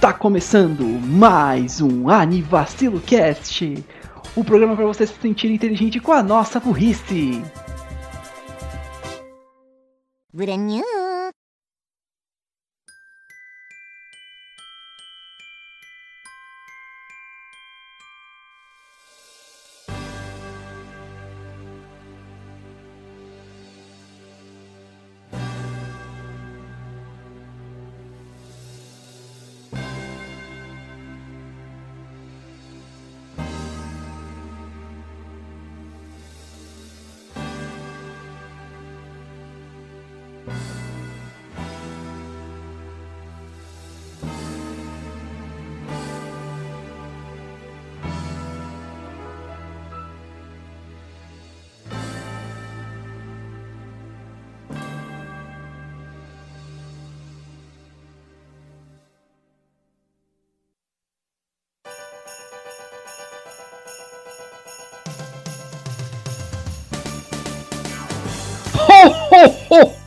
[0.00, 3.84] Tá começando mais um Anivacilo Cast,
[4.34, 7.42] o programa para você se sentir inteligente com a nossa burrice.
[10.36, 10.58] ブレ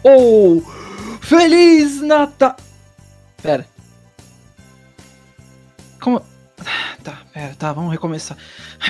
[0.09, 0.63] ho!
[1.21, 2.55] Feliz Natal!
[3.41, 3.65] Pera.
[5.99, 6.21] Como.
[7.01, 8.37] Tá, pera, tá, vamos recomeçar.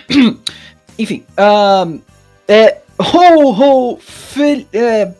[0.98, 2.00] Enfim, ahn,
[2.48, 2.82] é.
[2.98, 3.98] Ho, ho!
[3.98, 5.14] Fel, é,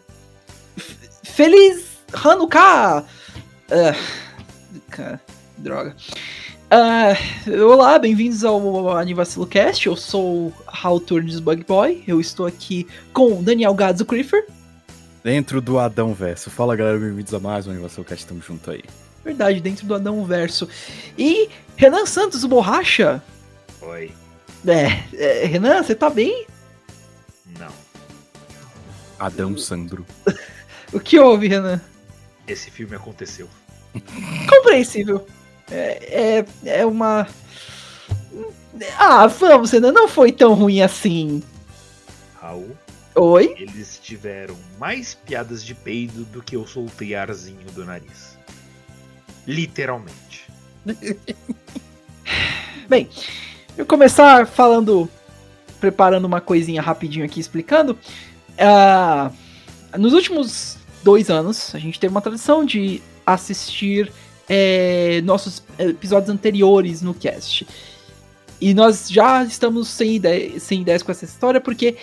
[1.24, 3.06] feliz Hanukkah!
[3.72, 3.96] Ah,
[4.90, 5.22] cara,
[5.58, 5.96] droga.
[6.72, 7.14] Ah,
[7.66, 9.88] olá, bem-vindos ao Anivacilo Cast.
[9.88, 12.04] Eu sou o Raul Turnes Bug Boy.
[12.08, 14.46] Eu estou aqui com Daniel Gadzo Creeper.
[15.24, 16.50] Dentro do Adão Verso.
[16.50, 18.84] Fala galera, bem-vindos a mais um Animação Cast, tamo junto aí.
[19.24, 20.68] Verdade, dentro do Adão Verso.
[21.18, 23.22] E Renan Santos, o Borracha.
[23.82, 24.14] Oi.
[24.66, 26.48] É, é, Renan, você tá bem?
[27.58, 27.72] Não.
[29.20, 30.06] Adão Sandro.
[30.92, 31.80] O que houve, Renan?
[32.48, 33.48] Esse filme aconteceu.
[34.50, 35.28] Compreensível.
[35.70, 37.28] É, é, é uma.
[38.98, 41.44] Ah, vamos, Renan, não foi tão ruim assim.
[42.42, 42.76] Raul,
[43.22, 43.54] Oi?
[43.60, 48.38] eles tiveram mais piadas de peido do que eu soltei arzinho do nariz.
[49.46, 50.48] Literalmente.
[52.88, 53.10] Bem,
[53.78, 55.10] eu começar falando,
[55.82, 58.00] preparando uma coisinha rapidinho aqui, explicando.
[58.58, 59.32] Ah,
[59.98, 64.14] nos últimos dois anos, a gente teve uma tradição de assistir
[64.48, 67.68] é, nossos episódios anteriores no cast.
[68.62, 71.96] E nós já estamos sem, ideia, sem ideias com essa história, porque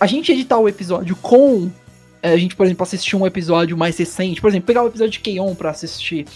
[0.00, 1.70] a gente editar o episódio com.
[2.22, 5.12] é, A gente, por exemplo, assistir um episódio mais recente, por exemplo, pegar o episódio
[5.12, 6.26] de Keion pra assistir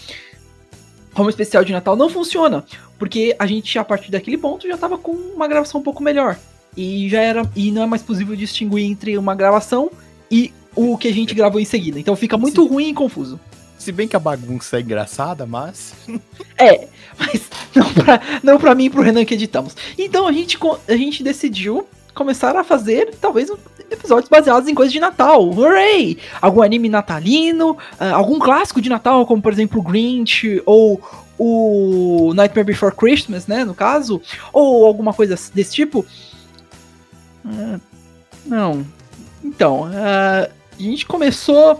[1.13, 2.63] como especial de Natal não funciona.
[2.97, 6.37] Porque a gente, a partir daquele ponto, já tava com uma gravação um pouco melhor.
[6.75, 7.49] E já era.
[7.55, 9.91] E não é mais possível distinguir entre uma gravação
[10.31, 11.99] e o que a gente gravou em seguida.
[11.99, 13.39] Então fica muito ruim e confuso.
[13.77, 15.93] Se bem que a bagunça é engraçada, mas.
[16.57, 16.87] É,
[17.19, 17.41] mas
[17.75, 19.75] não pra, não pra mim e pro Renan que editamos.
[19.97, 20.57] Então a gente,
[20.87, 23.51] a gente decidiu começar a fazer, talvez,
[23.89, 25.49] episódios baseados em coisas de Natal.
[25.49, 26.17] Hooray!
[26.41, 31.01] Algum anime natalino, ah, algum clássico de Natal, como por exemplo Grinch, ou
[31.37, 34.21] o Nightmare Before Christmas, né, no caso,
[34.51, 36.05] ou alguma coisa desse tipo.
[37.45, 37.79] Ah,
[38.45, 38.85] não.
[39.43, 41.79] Então, ah, a gente começou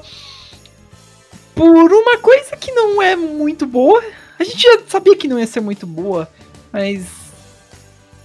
[1.55, 4.03] por uma coisa que não é muito boa.
[4.39, 6.27] A gente já sabia que não ia ser muito boa,
[6.71, 7.22] mas.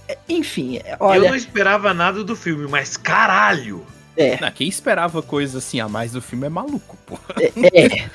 [0.09, 1.29] É, Enfim, é, Eu olha.
[1.29, 3.85] não esperava nada do filme, mas caralho!
[4.17, 7.17] É, Não, quem esperava coisa assim a mais do filme é maluco, pô.
[7.73, 8.09] é.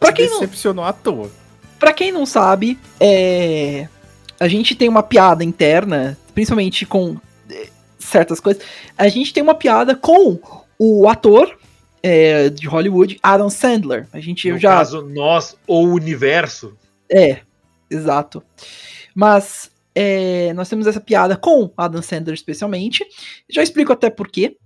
[0.00, 1.30] Pra quem não, Decepcionou à toa.
[1.78, 3.86] Pra quem não sabe, é,
[4.40, 7.16] a gente tem uma piada interna, principalmente com
[7.48, 7.68] é,
[7.98, 8.62] certas coisas.
[8.98, 10.38] A gente tem uma piada com
[10.78, 11.56] o ator
[12.02, 14.08] é, de Hollywood, Adam Sandler.
[14.12, 14.70] A gente No já.
[14.76, 16.76] caso, nós, ou o universo,
[17.10, 17.38] É,
[17.88, 18.42] exato.
[19.14, 23.04] Mas é, nós temos essa piada com Adam Sandler especialmente.
[23.48, 24.56] Já explico até por quê.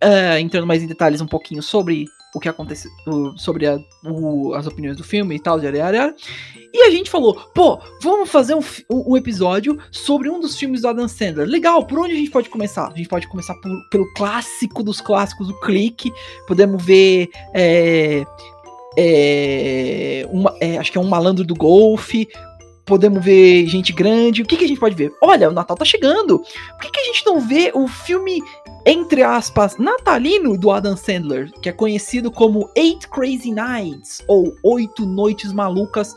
[0.00, 2.88] é, entrando mais em detalhes um pouquinho sobre o que aconteceu,
[3.36, 6.14] sobre a- o- as opiniões do filme e tal, yara, yara.
[6.72, 10.82] E a gente falou, pô, vamos fazer um, um- um episódio sobre um dos filmes
[10.82, 11.48] do Adam Sandler.
[11.48, 12.92] Legal, por onde a gente pode começar?
[12.92, 16.12] A gente pode começar por- pelo clássico dos clássicos, o Clique.
[16.46, 18.24] Podemos ver é,
[18.96, 22.28] é, uma- é, acho que é um malandro do golfe.
[22.88, 24.40] Podemos ver gente grande.
[24.42, 25.12] O que, que a gente pode ver?
[25.22, 26.38] Olha, o Natal tá chegando.
[26.38, 28.42] Por que, que a gente não vê o filme,
[28.86, 35.04] entre aspas, natalino do Adam Sandler, que é conhecido como Eight Crazy Nights, ou Oito
[35.04, 36.16] Noites Malucas,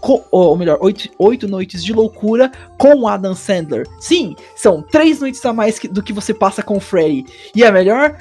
[0.00, 3.84] co- ou melhor, oito, oito Noites de Loucura com o Adam Sandler.
[3.98, 7.24] Sim, são três noites a mais que- do que você passa com o Freddy.
[7.54, 8.16] E é melhor?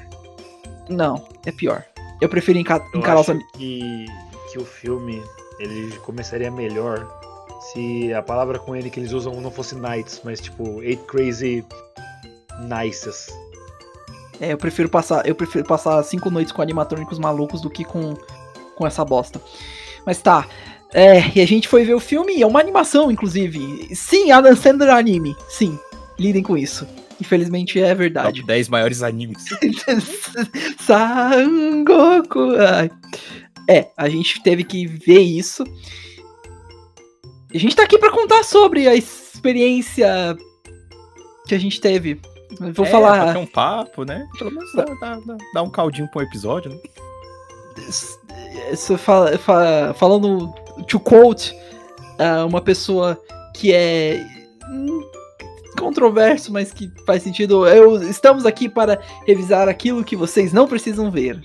[0.89, 1.83] Não, é pior.
[2.19, 3.51] Eu prefiro enca eu encarar os acho amigos.
[3.57, 4.05] que,
[4.51, 5.21] que o filme
[5.59, 7.20] ele começaria melhor
[7.61, 11.63] se a palavra com N que eles usam não fosse Nights, mas tipo Eight Crazy
[12.59, 13.27] Nices.
[14.39, 18.15] É, eu prefiro passar, eu prefiro passar cinco noites com animatrônicos malucos do que com,
[18.75, 19.39] com essa bosta.
[20.05, 20.47] Mas tá.
[20.93, 23.95] É, e a gente foi ver o filme, é uma animação, inclusive.
[23.95, 25.35] Sim, Adam Sandler é anime.
[25.47, 25.79] Sim,
[26.19, 26.87] lidem com isso.
[27.21, 28.41] Infelizmente é verdade.
[28.41, 29.45] Top 10 maiores animes.
[30.81, 32.55] Sangoku.
[32.59, 32.89] Ai.
[33.69, 35.63] É, a gente teve que ver isso.
[37.53, 40.37] A gente tá aqui pra contar sobre a experiência
[41.47, 42.19] que a gente teve.
[42.59, 43.25] Eu Vou É, falar.
[43.27, 44.27] bater um papo, né?
[44.37, 46.77] Pelo menos dá, dá- dá- um caldinho pra um episódio, né?
[48.71, 50.53] Isso fala- fa- falando
[50.87, 51.55] to quote
[52.19, 53.19] ah, uma pessoa
[53.55, 54.23] que é
[55.77, 57.65] controverso, mas que faz sentido.
[57.67, 61.41] Eu, estamos aqui para revisar aquilo que vocês não precisam ver.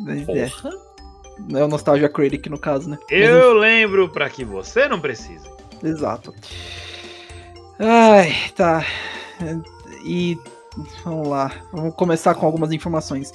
[0.00, 0.70] Mas É, Porra.
[1.54, 2.98] É o Nostalgia Critic no caso, né?
[3.10, 5.46] Mas, Eu lembro pra que você não precise.
[5.82, 6.34] Exato.
[7.78, 8.84] Ai, tá.
[10.04, 10.38] E
[11.04, 13.32] vamos lá, vamos começar com algumas informações.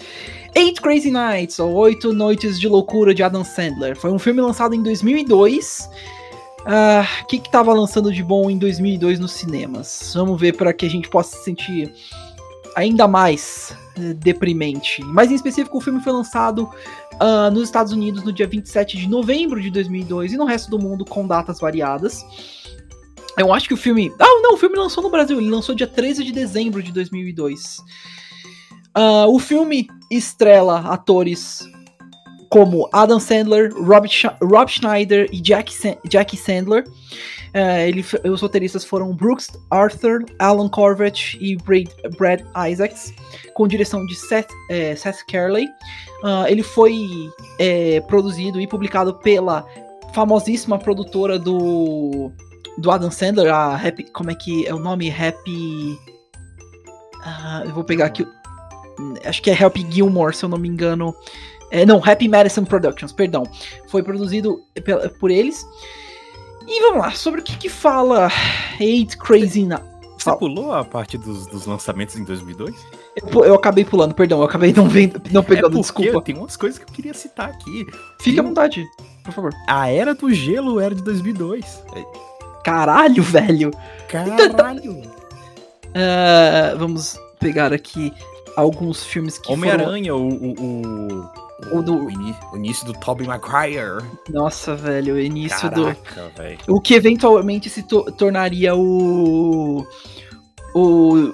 [0.56, 4.74] Eight Crazy Nights, ou Oito Noites de Loucura de Adam Sandler, foi um filme lançado
[4.74, 5.90] em 2002.
[6.66, 10.12] Ah, O que que tava lançando de bom em 2002 nos cinemas?
[10.16, 11.92] Vamos ver para que a gente possa se sentir
[12.76, 13.76] ainda mais
[14.16, 15.04] deprimente.
[15.04, 16.70] Mais em específico, o filme foi lançado
[17.20, 20.80] ah, nos Estados Unidos no dia 27 de novembro de 2002 e no resto do
[20.80, 22.26] mundo com datas variadas.
[23.38, 24.14] Eu acho que o filme.
[24.20, 25.38] Ah, não, o filme lançou no Brasil.
[25.40, 27.78] Ele lançou dia 13 de dezembro de 2002.
[28.94, 31.64] Ah, o filme estrela atores
[32.52, 34.08] como Adam Sandler, Rob,
[34.44, 35.74] Rob Schneider e Jack
[36.08, 36.84] Jackie Sandler.
[37.54, 41.88] Ah, ele, os roteiristas foram Brooks Arthur, Alan Corvett e Brad,
[42.18, 43.14] Brad Isaacs,
[43.54, 45.68] com direção de Seth, eh, Seth Carley.
[46.24, 46.94] Ah, ele foi
[47.58, 49.66] eh, produzido e publicado pela
[50.14, 52.32] famosíssima produtora do
[52.78, 55.10] do Adam Sandler, a Happy, como é que é o nome?
[55.10, 55.98] Happy
[57.24, 58.28] Ah, eu vou pegar aqui.
[59.26, 61.16] Acho que é Happy Gilmore, se eu não me engano.
[61.72, 63.44] É, não, Happy Madison Productions, perdão.
[63.88, 64.62] Foi produzido
[65.20, 65.66] por eles.
[66.68, 68.30] E vamos lá, sobre o que, que fala
[68.80, 69.82] Eight Crazy Na-
[70.18, 72.76] Você pulou a parte dos, dos lançamentos em 2002?
[73.16, 76.22] Eu, eu acabei pulando, perdão, eu acabei não, vendo, não pegando, é desculpa.
[76.22, 77.86] tem umas coisas que eu queria citar aqui.
[78.22, 78.86] Fique à vontade,
[79.24, 79.52] por favor.
[79.68, 81.84] A Era do Gelo era de 2002.
[81.96, 82.04] É,
[82.64, 83.72] Caralho, velho.
[84.08, 85.02] Caralho!
[85.94, 88.14] Ah, vamos pegar aqui
[88.56, 89.60] alguns filmes que foram...
[89.60, 91.30] Homem-Aranha, o, o, o,
[91.72, 94.04] O do- o, início do Tobey Maguire.
[94.30, 95.84] Nossa, velho, o início do...
[95.84, 96.58] Caraca, velho.
[96.68, 99.86] O que eventualmente se to- tornaria o.
[100.74, 101.34] O.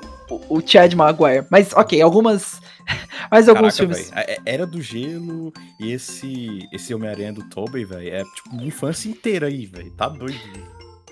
[0.49, 1.45] O Chad Maguire.
[1.49, 2.59] Mas, ok, algumas.
[3.31, 4.09] Mais alguns Caraca, filmes.
[4.11, 4.29] velho.
[4.29, 9.09] É- Era do Gelo e esse, esse Homem-Aranha do Tobey, velho, é tipo minha infância
[9.09, 9.91] inteira aí, velho.
[9.91, 10.37] Tá doido.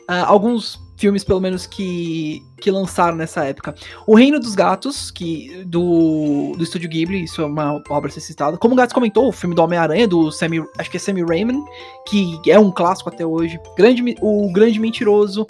[0.07, 3.75] Ah, alguns filmes, pelo menos, que, que lançaram nessa época.
[4.07, 8.21] O Reino dos Gatos, que do, do Estúdio Ghibli, isso é uma obra a ser
[8.21, 8.57] citada.
[8.57, 11.59] Como o Gatos comentou, o filme do Homem-Aranha, do Sammy, acho que é Sammy Raymond,
[12.07, 13.59] que é um clássico até hoje.
[13.77, 15.45] Grande, o Grande Mentiroso.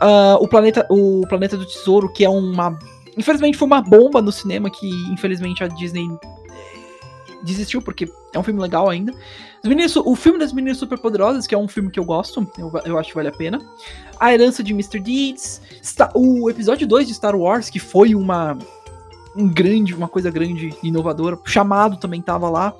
[0.00, 2.78] Ah, o, Planeta, o Planeta do Tesouro, que é uma...
[3.16, 6.08] Infelizmente foi uma bomba no cinema que, infelizmente, a Disney
[7.42, 9.12] desistiu, porque é um filme legal ainda.
[9.62, 12.70] Os meninos, o filme das Meninas Superpoderosas, que é um filme que eu gosto, eu,
[12.84, 13.60] eu acho que vale a pena.
[14.18, 15.00] A Herança de Mr.
[15.00, 15.60] Deeds.
[15.82, 18.56] Sta- o episódio 2 de Star Wars, que foi uma.
[19.36, 21.36] Um grande, uma coisa grande e inovadora.
[21.36, 22.74] O chamado também tava lá.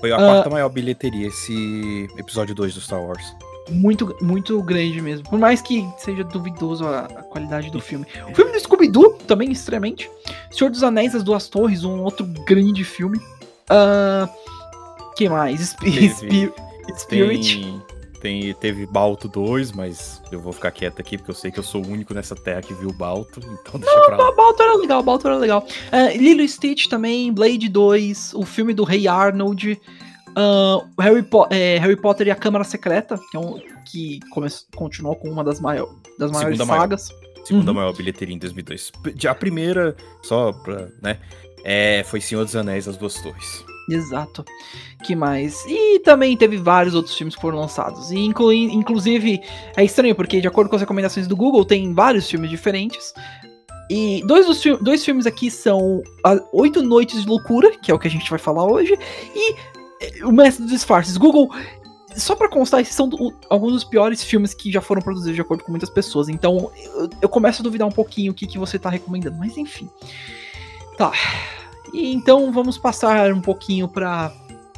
[0.00, 0.18] Foi a Ah.
[0.18, 3.22] quarta maior bilheteria esse episódio 2 do Star Wars.
[3.70, 5.28] Muito, muito grande mesmo.
[5.30, 8.04] Por mais que seja duvidoso a, a qualidade do filme.
[8.28, 10.10] O filme do Scooby-Doo, também extremamente.
[10.50, 13.20] Senhor dos Anéis, As Duas Torres, um outro grande filme.
[13.72, 14.28] Ah,
[15.16, 15.60] que mais?
[15.62, 16.52] Sp- Teve- Spi-
[16.98, 17.60] Spirit.
[18.20, 21.58] Tem, tem, teve Balto 2, mas eu vou ficar quieto aqui porque eu sei que
[21.58, 24.32] eu sou o único nessa terra que viu Balto, então deixa pra lá.
[24.32, 25.66] Balto era legal, Balto era legal.
[25.92, 29.80] Uh, Lilo Stitch também, Blade 2, o filme do Rei Arnold,
[30.36, 33.60] o Harry, Po- é, Harry Potter e a Câmara Secreta, que, é um,
[33.90, 34.20] que
[34.74, 35.88] continuou com uma das, maior,
[36.18, 36.80] das maiores Segunda maior.
[36.82, 37.08] sagas.
[37.44, 37.76] Segunda Uhum.
[37.76, 38.92] maior bilheteria em 2002.
[39.02, 41.18] P- A primeira, só pra, né,
[41.64, 43.64] é, foi Senhor dos Anéis, As Duas Torres.
[43.90, 44.44] Exato.
[45.04, 45.64] Que mais?
[45.66, 48.10] E também teve vários outros filmes que foram lançados.
[48.12, 49.40] E inclui, inclusive,
[49.76, 53.12] é estranho, porque de acordo com as recomendações do Google, tem vários filmes diferentes.
[53.90, 56.00] E dois, dos dois filmes aqui são
[56.52, 58.96] Oito Noites de Loucura, que é o que a gente vai falar hoje,
[59.34, 59.54] e
[60.00, 61.16] eh, O Mestre dos Disfarces.
[61.16, 61.50] Google,
[62.16, 65.40] só pra constar, esses são do- alguns dos piores filmes que já foram produzidos de
[65.42, 66.28] acordo com muitas pessoas.
[66.28, 69.36] Então, eu, eu começo a duvidar um pouquinho o que, que você tá recomendando.
[69.38, 69.90] Mas enfim.
[70.96, 71.12] Tá.
[71.92, 74.32] E então vamos passar um pouquinho pra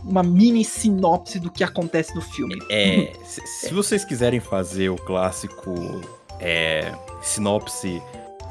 [0.05, 2.59] uma mini sinopse do que acontece no filme.
[2.71, 5.75] É, se, se vocês quiserem fazer o clássico
[6.41, 6.93] é,
[7.23, 8.03] sinopse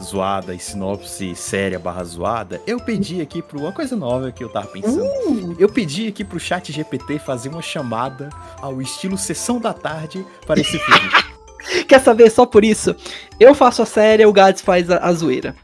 [0.02, 4.50] zoada e sinopse séria barra zoada, eu pedi aqui pro uma coisa nova que eu
[4.50, 5.04] tava pensando.
[5.04, 8.30] Uh, Eu pedi aqui pro chat GPT fazer uma chamada
[8.62, 11.10] ao estilo Sessão da Tarde para esse filme.
[11.88, 12.96] quer saber só por isso?
[13.40, 15.56] Eu faço a série, o Gads faz a, a zoeira.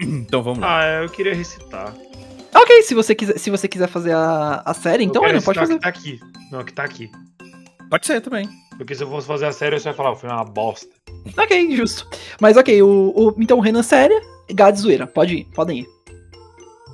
[0.02, 0.80] então vamos lá.
[0.80, 1.94] Ah, eu queria recitar.
[2.54, 5.38] Ok, se você quiser, se você quiser fazer a, a série, então eu é, quero
[5.38, 6.14] não pode recitar fazer.
[6.14, 6.50] que tá aqui.
[6.52, 7.10] Não, que tá aqui.
[7.90, 8.48] Pode ser também.
[8.76, 10.88] Porque se eu fosse fazer a série, você vai falar, o filme é uma bosta.
[11.36, 12.08] Ok, justo.
[12.40, 14.20] Mas ok, o, o- então o Renan séria,
[14.52, 15.06] Gads zoeira.
[15.06, 15.86] Pode ir, podem ir.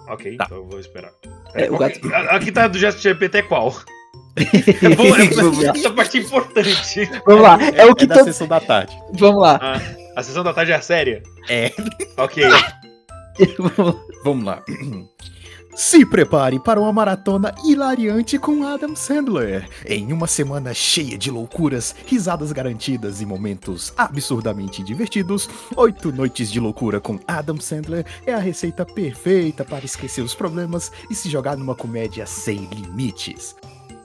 [0.08, 0.44] Ok, Tá.
[0.46, 1.10] então eu vou esperar.
[1.54, 3.74] É, o qual gato- a- Aqui tá do gesto GPT é qual?
[4.36, 7.08] É bom, é, essa parte é importante.
[7.26, 8.24] Vamos lá, é, o que da todo.
[8.24, 8.96] Sessão da Tarde.
[9.14, 9.58] Vamos lá.
[9.62, 9.80] Ah,
[10.16, 11.22] a sessão da tarde é séria?
[11.48, 11.70] É.
[12.16, 12.42] Ok.
[14.24, 14.62] Vamos lá.
[15.74, 19.68] Se prepare para uma maratona hilariante com Adam Sandler.
[19.86, 26.58] Em uma semana cheia de loucuras, risadas garantidas e momentos absurdamente divertidos, Oito Noites de
[26.58, 31.56] Loucura com Adam Sandler é a receita perfeita para esquecer os problemas e se jogar
[31.56, 33.54] numa comédia sem limites.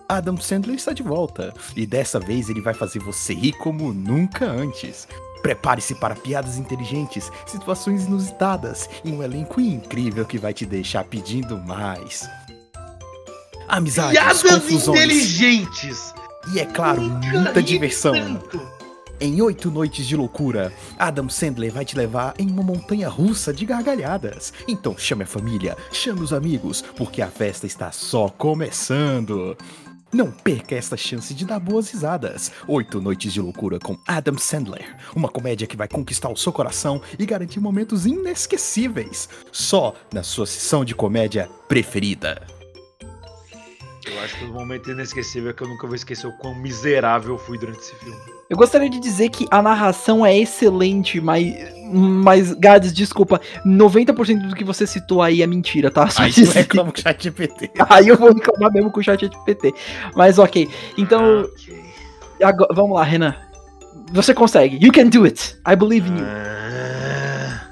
[0.07, 4.45] Adam Sandler está de volta e dessa vez ele vai fazer você rir como nunca
[4.45, 5.07] antes.
[5.45, 11.55] Prepare-se para piadas inteligentes, situações inusitadas e um elenco incrível que vai te deixar pedindo
[11.59, 12.27] mais.
[13.67, 16.11] Amizades, Piadas confusões inteligentes.
[16.51, 18.13] e, é claro, Nunca muita diversão.
[18.13, 18.59] tanto.
[19.19, 23.67] Em oito noites de loucura, Adam Sandler vai te levar em uma montanha russa de
[23.67, 24.51] gargalhadas.
[24.67, 29.55] Então chame a família, chame os amigos, porque a festa está só começando.
[30.15, 32.49] Não perca esta chance de dar boas risadas.
[32.69, 34.95] Oito noites de loucura com Adam Sandler.
[35.13, 39.27] Uma comédia que vai conquistar o seu coração e garantir momentos inesquecíveis.
[39.51, 42.54] Só na sua sessão de comédia preferida.
[44.07, 47.33] Eu acho que o momento inesquecível é que eu nunca vou esquecer o quão miserável
[47.33, 48.15] eu fui durante esse filme.
[48.49, 51.43] Eu gostaria de dizer que a narração é excelente, mas.
[51.91, 56.07] Mas, Gads, desculpa, 90% do que você citou aí é mentira, tá?
[56.09, 56.53] Só Aí tu dizer.
[56.59, 57.71] reclama com o chat GPT.
[57.89, 59.73] Aí eu vou reclamar mesmo com o chat GPT.
[60.15, 60.69] Mas ok.
[60.97, 61.83] Então, Ok.
[62.43, 63.35] agora- vamos lá, Renan.
[64.11, 64.83] Você consegue.
[64.85, 65.55] You can do it.
[65.67, 66.25] I believe in you.
[66.25, 67.71] Ah.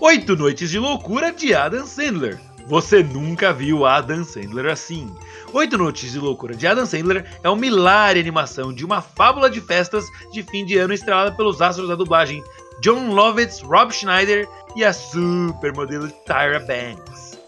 [0.00, 2.38] Oito Noites de Loucura de Adam Sandler.
[2.68, 5.10] Você nunca viu Adam Sandler assim.
[5.54, 9.60] Oito Noites de Loucura de Adam Sandler é uma hilária animação de uma fábula de
[9.60, 12.44] festas de fim de ano estrelada pelos astros da dublagem
[12.82, 14.46] John Lovitz, Rob Schneider
[14.76, 17.38] e a supermodelo Tyra Banks.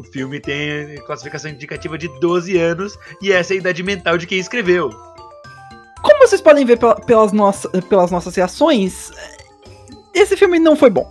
[0.00, 4.26] O filme tem classificação indicativa de 12 anos e essa é a idade mental de
[4.26, 4.90] quem escreveu.
[6.02, 9.12] Como vocês podem ver pela- pelas, nossas, pelas nossas reações,
[10.12, 11.08] esse filme não foi bom.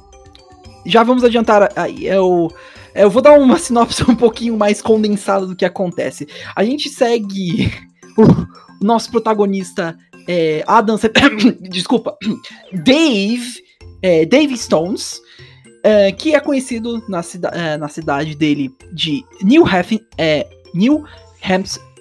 [0.85, 2.05] Já vamos adiantar aí.
[2.05, 2.51] Eu,
[2.95, 6.27] eu vou dar uma sinopse um pouquinho mais condensada do que acontece.
[6.55, 7.71] A gente segue
[8.17, 9.97] o, nosso protagonista,
[10.27, 10.97] é, Adam.
[11.69, 12.17] Desculpa.
[12.73, 13.63] Dave.
[14.01, 15.21] é, Dave Stones.
[15.83, 21.03] é, que é conhecido na, cida é, na cidade dele de New, Hampshire, é, New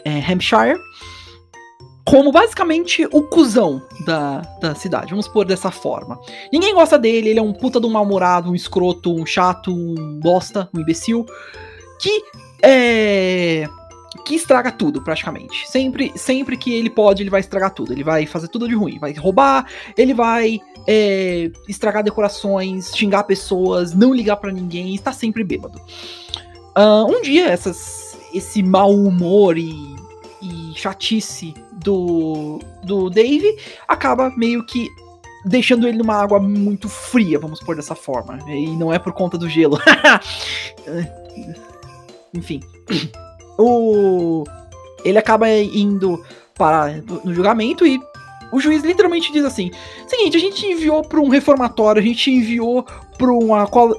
[0.05, 0.79] é, Hampshire
[2.05, 6.19] como basicamente o cuzão da, da cidade, vamos pôr dessa forma.
[6.53, 10.19] Ninguém gosta dele, ele é um puta de um mal-humorado, um escroto, um chato, um
[10.19, 11.25] bosta, um imbecil,
[12.01, 12.23] que
[12.63, 13.69] é.
[14.25, 15.69] que estraga tudo, praticamente.
[15.69, 17.93] Sempre, sempre que ele pode, ele vai estragar tudo.
[17.93, 19.67] Ele vai fazer tudo de ruim, vai roubar,
[19.97, 25.81] ele vai é, estragar decorações, xingar pessoas, não ligar pra ninguém, está sempre bêbado.
[26.75, 29.73] Ah, um dia, essas, esse mau humor e,
[30.41, 33.57] e chatice do, do Dave
[33.89, 34.89] acaba meio que
[35.45, 38.39] deixando ele numa água muito fria, vamos pôr dessa forma.
[38.49, 39.79] E não é por conta do gelo.
[42.35, 42.61] Enfim.
[43.59, 44.45] O,
[45.05, 46.25] ele acaba indo
[46.55, 48.01] para no julgamento e
[48.53, 49.71] o juiz literalmente diz assim:
[50.07, 52.85] seguinte, a gente enviou para um reformatório, a gente enviou
[53.19, 53.51] para um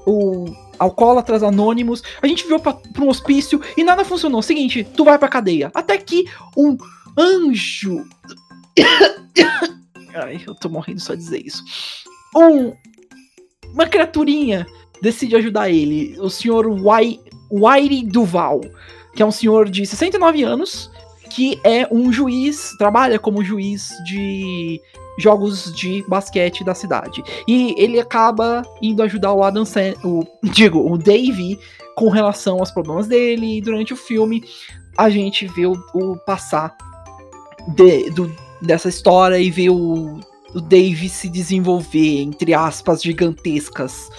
[0.05, 0.45] o-
[0.79, 4.41] alcoólatras anônimos, a gente enviou para um hospício e nada funcionou.
[4.41, 5.71] Seguinte, tu vai pra cadeia.
[5.73, 6.25] Até que
[6.57, 6.77] um
[7.17, 8.05] anjo.
[10.15, 11.63] Ai, eu tô morrendo só dizer isso.
[12.35, 12.73] Um.
[13.73, 14.65] Uma criaturinha
[15.01, 16.15] decide ajudar ele.
[16.19, 17.19] O senhor Wai-
[17.51, 18.61] Wairi Duval,
[19.15, 20.91] que é um senhor de 69 anos,
[21.29, 24.79] que é um juiz, trabalha como juiz de
[25.19, 27.23] jogos de basquete da cidade.
[27.47, 31.59] E ele acaba indo ajudar o Adam Sand o digo, o Dave
[31.95, 33.57] com relação aos problemas dele.
[33.57, 34.43] E durante o filme
[34.97, 36.75] a gente vê o, o passar
[37.67, 40.19] de- do- dessa história e vê o,
[40.53, 44.09] o Dave se desenvolver, entre aspas, gigantescas.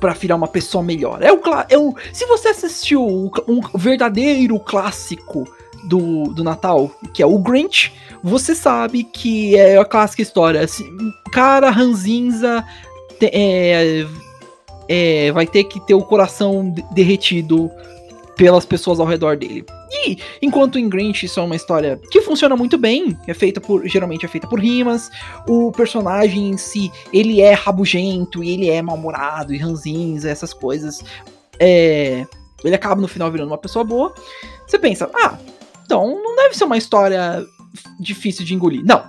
[0.00, 1.22] pra virar uma pessoa melhor.
[1.22, 5.44] É o, é o se você assistiu cl- um verdadeiro clássico
[5.84, 7.90] do, do Natal, que é o Grinch,
[8.22, 10.60] você sabe que é a clássica história.
[10.60, 10.84] assim,
[11.32, 12.62] cara ranzinza
[13.22, 14.04] é,
[14.88, 17.70] é, vai ter que ter o coração de- derretido
[18.36, 19.64] pelas pessoas ao redor dele.
[19.94, 23.86] E enquanto em Grinch isso é uma história que funciona muito bem, é feita por
[23.86, 25.10] geralmente é feita por rimas,
[25.48, 31.02] o personagem em si, ele é rabugento e ele é mal-humorado e ranzinza, essas coisas.
[31.60, 32.26] É,
[32.64, 34.12] ele acaba no final virando uma pessoa boa.
[34.66, 35.38] Você pensa, ah,
[35.84, 37.44] então não deve ser uma história
[38.00, 38.84] difícil de engolir.
[38.84, 39.04] Não.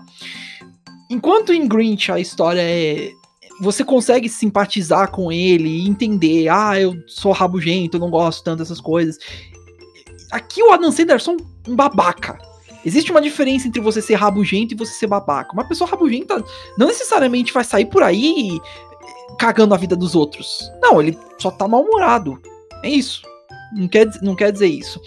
[1.10, 3.12] Enquanto em Grinch a história é
[3.60, 8.60] você consegue simpatizar com ele e entender, ah, eu sou rabugento, eu não gosto tanto
[8.60, 9.18] dessas coisas.
[10.32, 12.38] Aqui o Adam Sandler é só um, babaca.
[12.86, 15.54] Existe uma diferença entre você ser rabugento e você ser babaca.
[15.54, 16.44] Uma pessoa rabugenta
[16.78, 18.60] não necessariamente vai sair por aí
[19.40, 20.72] cagando a vida dos outros.
[20.82, 22.40] Não, ele só tá mal-humorado.
[22.84, 23.24] É isso.
[23.76, 25.02] Não quer, não quer dizer isso.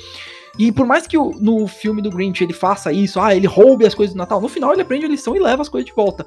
[0.59, 3.87] E por mais que o- no filme do Grinch ele faça isso, ah, ele roube
[3.87, 5.95] as coisas do Natal, no final ele aprende a lição e leva as coisas de
[5.95, 6.27] volta.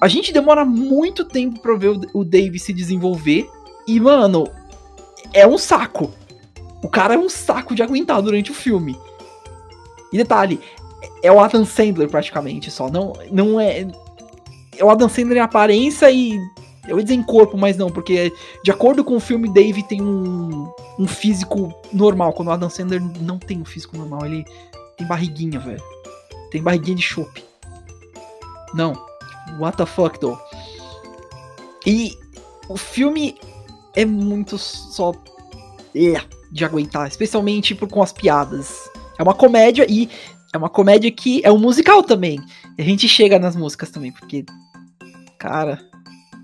[0.00, 3.48] A gente demora muito tempo pra ver o, o Dave se desenvolver.
[3.86, 4.48] E, mano,
[5.32, 6.10] é um saco.
[6.84, 8.94] O cara é um saco de aguentar durante o filme.
[10.12, 10.60] E detalhe,
[11.22, 12.90] é o Adam Sandler praticamente só.
[12.90, 13.86] Não, não é.
[14.76, 16.38] É o Adam Sandler em aparência e.
[16.86, 18.30] Eu ia dizer em corpo, mas não, porque
[18.62, 22.34] de acordo com o filme, Dave tem um, um físico normal.
[22.34, 24.44] Quando o Adam Sandler não tem um físico normal, ele
[24.98, 25.82] tem barriguinha, velho.
[26.50, 27.42] Tem barriguinha de chope.
[28.74, 28.92] Não.
[29.58, 30.38] What the fuck, though?
[31.86, 32.12] E
[32.68, 33.38] o filme
[33.96, 35.12] é muito só.
[35.94, 36.20] É,
[36.54, 38.88] de aguentar, especialmente por, com as piadas.
[39.18, 40.08] É uma comédia e
[40.52, 42.40] é uma comédia que é um musical também.
[42.78, 44.46] E a gente chega nas músicas também, porque.
[45.36, 45.84] Cara.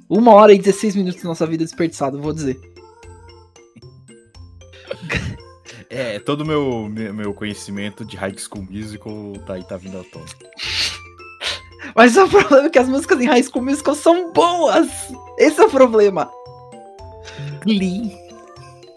[0.08, 2.60] Uma hora e 16 minutos da nossa vida desperdiçado, vou dizer.
[5.92, 9.98] É, todo o meu, meu, meu conhecimento de High School Musical tá aí, tá vindo
[9.98, 10.24] à tona.
[11.96, 14.88] Mas o problema é que as músicas em High School Musical são boas!
[15.36, 16.30] Esse é o problema.
[17.64, 18.29] Glee.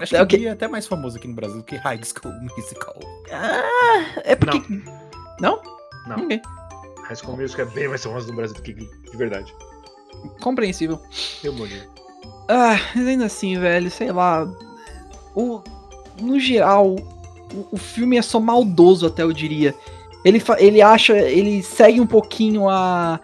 [0.03, 2.99] Acho É, que é até mais famoso aqui no Brasil do que High School Musical.
[3.31, 4.61] Ah, é porque.
[5.39, 5.61] Não?
[6.07, 6.17] Não.
[6.25, 6.41] Ok.
[7.05, 9.53] High School Music é bem mais famoso no Brasil do que Glee, de verdade.
[10.41, 10.99] Compreensível.
[11.43, 11.81] Eu morri.
[12.49, 14.45] Ah, mas ainda assim, velho, sei lá.
[15.35, 15.61] O,
[16.21, 19.73] no geral, o, o filme é só maldoso, até eu diria.
[20.23, 21.13] Ele, fa- ele acha.
[21.17, 23.19] Ele segue um pouquinho a.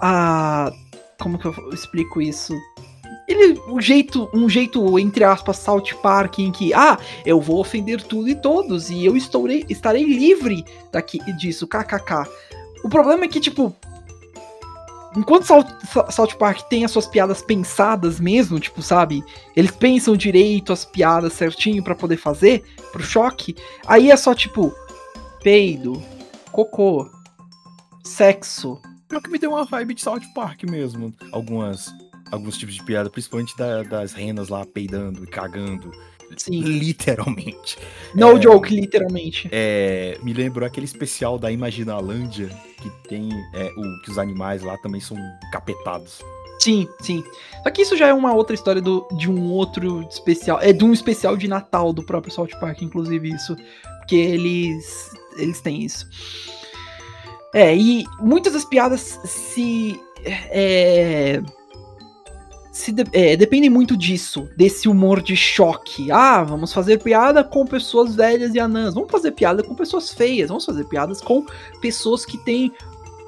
[0.00, 0.72] A.
[1.20, 2.52] Como que eu explico isso?
[3.32, 3.60] Ele.
[3.66, 4.28] O jeito.
[4.32, 6.72] Um jeito, entre aspas, South Park, em que.
[6.74, 8.90] Ah, eu vou ofender tudo e todos.
[8.90, 11.66] E eu estarei, estarei livre daqui, disso.
[11.66, 12.28] KKK.
[12.84, 13.74] O problema é que, tipo.
[15.14, 19.22] Enquanto South, Park tem as suas piadas pensadas mesmo, tipo, sabe?
[19.54, 23.54] Eles pensam direito as piadas certinho pra poder fazer pro choque.
[23.86, 24.74] Aí é só tipo
[25.42, 26.02] peido,
[26.50, 27.10] cocô,
[28.02, 28.80] sexo.
[29.06, 31.12] Pior que me deu uma vibe de South Park mesmo.
[31.30, 31.92] Algumas,
[32.32, 35.92] alguns tipos de piada, principalmente da- das renas lá peidando e cagando.
[36.36, 36.60] Sim.
[36.62, 37.76] Literalmente.
[38.14, 38.40] No É.
[38.40, 39.48] joke, literalmente.
[39.52, 42.48] É, me lembrou aquele especial da Imaginalândia,
[42.80, 45.16] que tem é, o, que os animais lá também são
[45.52, 46.20] capetados.
[46.58, 47.22] Sim, sim.
[47.62, 50.58] Só que isso já é uma outra história do, de um outro especial.
[50.62, 53.54] É de um especial de Natal do próprio South Park, inclusive, isso.
[53.98, 55.10] Porque eles.
[55.36, 56.06] Eles têm isso.
[57.54, 60.00] É, e muitas das piadas se.
[60.24, 61.42] É,
[62.72, 66.10] se de- é, dependem muito disso, desse humor de choque.
[66.10, 68.94] Ah, vamos fazer piada com pessoas velhas e anãs.
[68.94, 70.48] Vamos fazer piada com pessoas feias.
[70.48, 71.44] Vamos fazer piadas com
[71.80, 72.72] pessoas que têm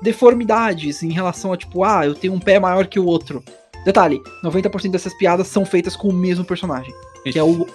[0.02, 3.42] deformidades em relação a, tipo, ah, eu tenho um pé maior que o outro.
[3.84, 6.92] Detalhe, 90% dessas piadas são feitas com o mesmo personagem,
[7.24, 7.66] que é o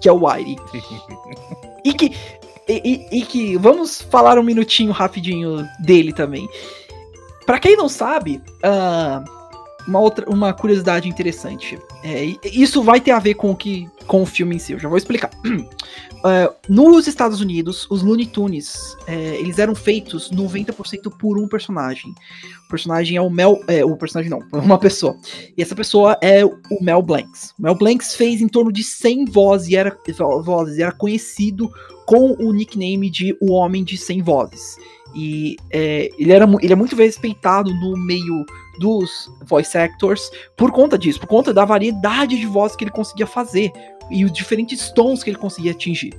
[0.00, 0.56] que é o Whitey.
[1.84, 2.12] E que
[2.68, 6.48] e, e- e que vamos falar um minutinho rapidinho dele também.
[7.46, 9.22] Pra quem não sabe, ah,
[9.88, 11.78] uma outra uma curiosidade interessante.
[12.04, 14.72] É, isso vai ter a ver com o que com o filme em si.
[14.72, 15.30] Eu já vou explicar.
[16.22, 22.14] Ah, nos Estados Unidos, os Looney Tunes, é, eles eram feitos 90% por um personagem.
[22.66, 23.60] O personagem é o Mel.
[23.66, 25.16] É, o personagem não, uma pessoa.
[25.56, 27.54] E essa pessoa é o Mel Blancs.
[27.58, 29.96] O Mel Blancs fez em torno de 100 vozes e era,
[30.42, 31.70] vozes, e era conhecido
[32.06, 34.76] com o nickname de O Homem de 100 Vozes.
[35.14, 38.46] E é, ele, era, ele é muito respeitado no meio
[38.78, 43.26] dos voice actors por conta disso, por conta da variedade de vozes que ele conseguia
[43.26, 43.72] fazer
[44.10, 46.12] e os diferentes tons que ele conseguia atingir.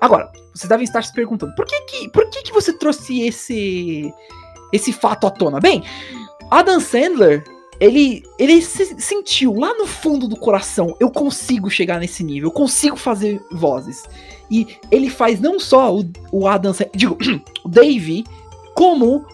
[0.00, 4.12] Agora, vocês devem estar se perguntando, por que que, por que, que você trouxe esse
[4.72, 5.60] esse fato à tona?
[5.60, 5.82] Bem,
[6.50, 7.44] Adam Sandler
[7.78, 12.52] ele, ele se sentiu lá no fundo do coração, eu consigo chegar nesse nível, eu
[12.52, 14.04] consigo fazer vozes.
[14.50, 17.18] E ele faz não só o, o Adam, digo,
[17.64, 18.24] o Dave,
[18.74, 19.26] como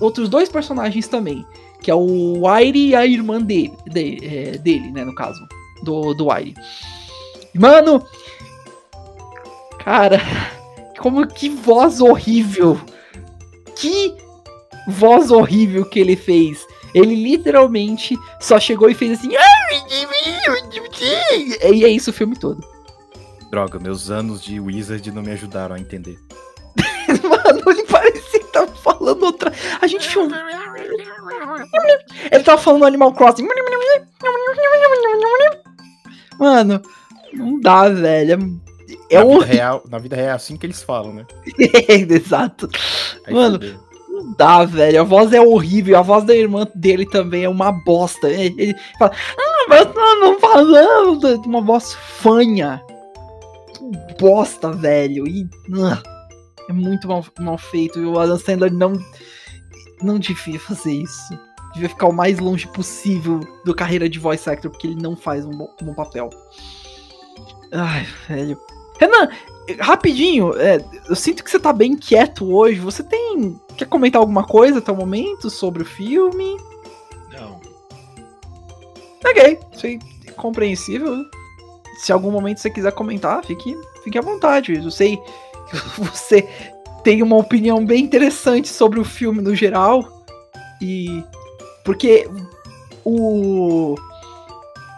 [0.00, 1.44] outros dois personagens também,
[1.82, 5.40] que é o Wyrie e a irmã dele, de- é, dele, né, no caso,
[5.82, 6.54] do, do Wyrie.
[7.54, 8.04] Mano,
[9.84, 10.20] cara,
[10.98, 12.80] como que voz horrível.
[13.76, 14.14] Que
[14.86, 16.66] voz horrível que ele fez.
[16.94, 19.30] Ele literalmente só chegou e fez assim.
[21.72, 22.62] E é isso o filme todo.
[23.50, 26.18] Droga, meus anos de Wizard não me ajudaram a entender.
[27.22, 28.68] Mano, ele parecia tava
[29.00, 29.52] falando outra.
[29.80, 30.30] A gente tinha um.
[32.30, 33.48] Ele tava falando Animal Crossing.
[36.38, 36.82] Mano,
[37.32, 38.60] não dá, velho.
[39.08, 39.54] É na, vida horrível.
[39.54, 41.26] real, na vida real é assim que eles falam, né?
[41.88, 42.68] Exato.
[43.26, 43.80] Aí Mano, fudeu.
[44.08, 45.00] Não dá, velho.
[45.00, 45.98] A voz é horrível.
[45.98, 48.28] A voz da irmã dele também é uma bosta.
[48.28, 51.42] Ele, fala, ah, mas eu não falando.
[51.46, 52.82] Uma voz fanha.
[53.74, 55.26] Que bosta, velho.
[55.26, 55.48] E.
[55.82, 56.02] ah,
[56.70, 57.98] é muito mal, mal feito.
[57.98, 58.92] E o Adam Sandler não.
[60.02, 61.38] Não devia fazer isso.
[61.74, 65.44] Devia ficar o mais longe possível da carreira de voice actor, porque ele não faz
[65.44, 66.30] um bom, um bom papel.
[67.70, 68.58] Ai, velho.
[68.98, 69.28] Renan,
[69.78, 72.80] rapidinho, é, eu sinto que você tá bem quieto hoje.
[72.80, 73.60] Você tem.
[73.76, 76.56] Quer comentar alguma coisa até o momento sobre o filme?
[77.32, 77.60] Não.
[79.24, 81.16] Ok, isso aí é compreensível.
[81.98, 84.74] Se algum momento você quiser comentar, fique, fique à vontade.
[84.74, 85.18] Eu sei
[85.98, 86.48] você
[87.02, 90.24] tem uma opinião bem interessante sobre o filme no geral.
[90.80, 91.22] E.
[91.84, 92.28] Porque
[93.04, 93.94] o.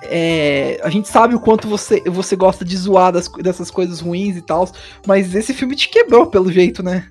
[0.04, 4.36] é, a gente sabe o quanto você, você gosta de zoar das, dessas coisas ruins
[4.36, 4.68] e tal,
[5.06, 7.08] mas esse filme te quebrou pelo jeito, né?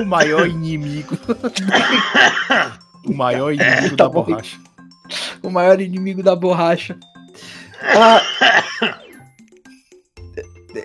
[0.00, 1.16] O maior inimigo.
[3.06, 4.22] o maior inimigo Tá da bom.
[4.24, 4.56] borracha.
[5.42, 6.96] o maior inimigo da borracha.
[7.82, 8.22] Ah,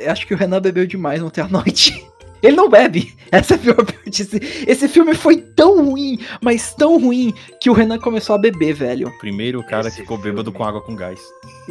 [0.07, 2.05] acho que o Renan bebeu demais ontem à noite.
[2.41, 3.13] Ele não bebe.
[3.31, 4.21] Essa é a pior parte.
[4.21, 8.73] Esse, esse filme foi tão ruim, mas tão ruim, que o Renan começou a beber,
[8.73, 9.11] velho.
[9.19, 10.31] Primeiro cara Esse que ficou filme.
[10.31, 11.19] bêbado com água com gás.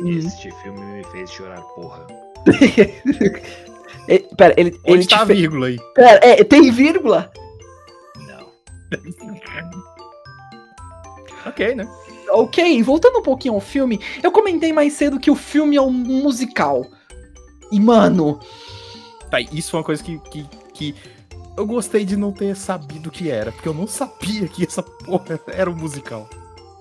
[0.04, 2.06] Este filme me fez chorar, porra.
[4.06, 5.78] Ele- pera, ele, ele Onde te tá a fe- vírgula aí?
[5.94, 7.30] Pera, é, tem vírgula?
[8.26, 8.48] Não.
[11.46, 11.88] Ok, né?
[12.30, 15.90] Ok, voltando um pouquinho ao filme, eu comentei mais cedo que o filme é um
[15.90, 16.86] musical.
[17.70, 18.38] E, mano,
[19.30, 20.94] Tá, isso foi uma coisa que, que, que
[21.56, 25.38] eu gostei de não ter sabido que era, porque eu não sabia que essa porra
[25.52, 26.28] era um musical.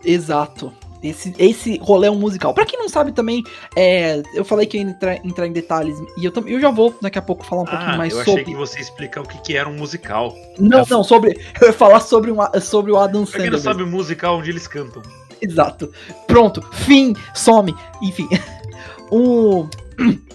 [0.04, 0.72] Exato.
[1.04, 2.54] Esse, esse rolê é um musical.
[2.54, 3.44] Pra quem não sabe também,
[3.76, 7.20] é, eu falei que ia entrar, entrar em detalhes e eu, eu já vou daqui
[7.20, 8.46] a pouco falar um pouquinho Ah, mais eu achei sobre.
[8.46, 10.34] que você ia explicar o que, que era um musical.
[10.58, 11.38] Não, não, sobre.
[11.62, 13.52] Eu ia falar sobre, um, sobre o Adam Pra quem Sandler.
[13.52, 15.04] não sabe o musical onde eles cantam.
[15.40, 15.92] Exato.
[16.26, 16.62] Pronto.
[16.72, 17.14] Fim.
[17.36, 17.76] Some.
[18.02, 18.28] Enfim.
[19.12, 19.68] O.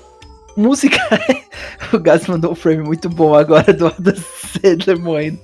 [0.56, 0.98] Música.
[1.92, 5.38] o Gás mandou um frame muito bom agora do Adam Sandler morrendo.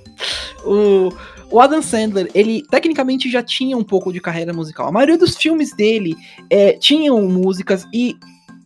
[0.65, 1.11] O.
[1.51, 4.87] O Adam Sandler, ele tecnicamente já tinha um pouco de carreira musical.
[4.87, 6.15] A maioria dos filmes dele
[6.47, 8.15] é, tinham músicas e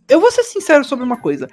[0.09, 1.47] eu vou ser sincero sobre uma coisa.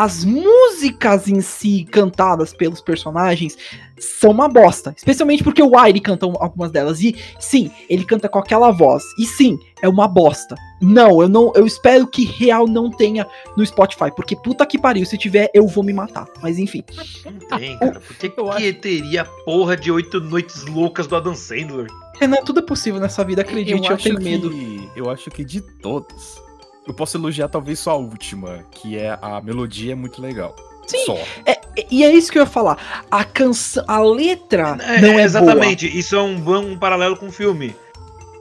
[0.00, 3.58] As músicas em si cantadas pelos personagens
[3.98, 4.94] são uma bosta.
[4.96, 7.00] Especialmente porque o Wyrie canta um- algumas delas.
[7.02, 9.02] E sim, ele canta com aquela voz.
[9.18, 10.54] E sim, é uma bosta.
[10.80, 15.04] Não, eu não, eu espero que real não tenha no Spotify, porque puta que pariu,
[15.04, 16.28] se tiver eu vou me matar.
[16.40, 16.84] Mas enfim.
[17.24, 17.98] Não tem, cara.
[17.98, 21.88] Por que, Eu que teria a porra de oito noites loucas do Adam Sandler?
[22.20, 24.52] Renan, tudo é possível nessa vida, acredite, eu, acho tenho que- medo.
[24.94, 26.40] Eu acho que de todas,
[26.88, 30.54] eu posso elogiar talvez só a última, que é a melodia é muito legal.
[30.86, 31.04] Sim.
[31.04, 31.16] Só.
[31.90, 33.04] E é isso que eu ia falar.
[33.10, 37.76] A canção, a letra não é exatamente, isso é um, um paralelo com o filme.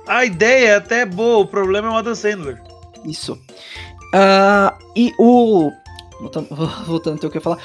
[0.07, 2.55] A ideia é até boa, o problema é o Adam Sandler.
[2.55, 2.77] boa.
[3.05, 3.37] Isso.
[4.15, 5.69] Ah, e o
[6.21, 6.47] voltando,
[6.87, 7.59] voltando ao que eu ia falar,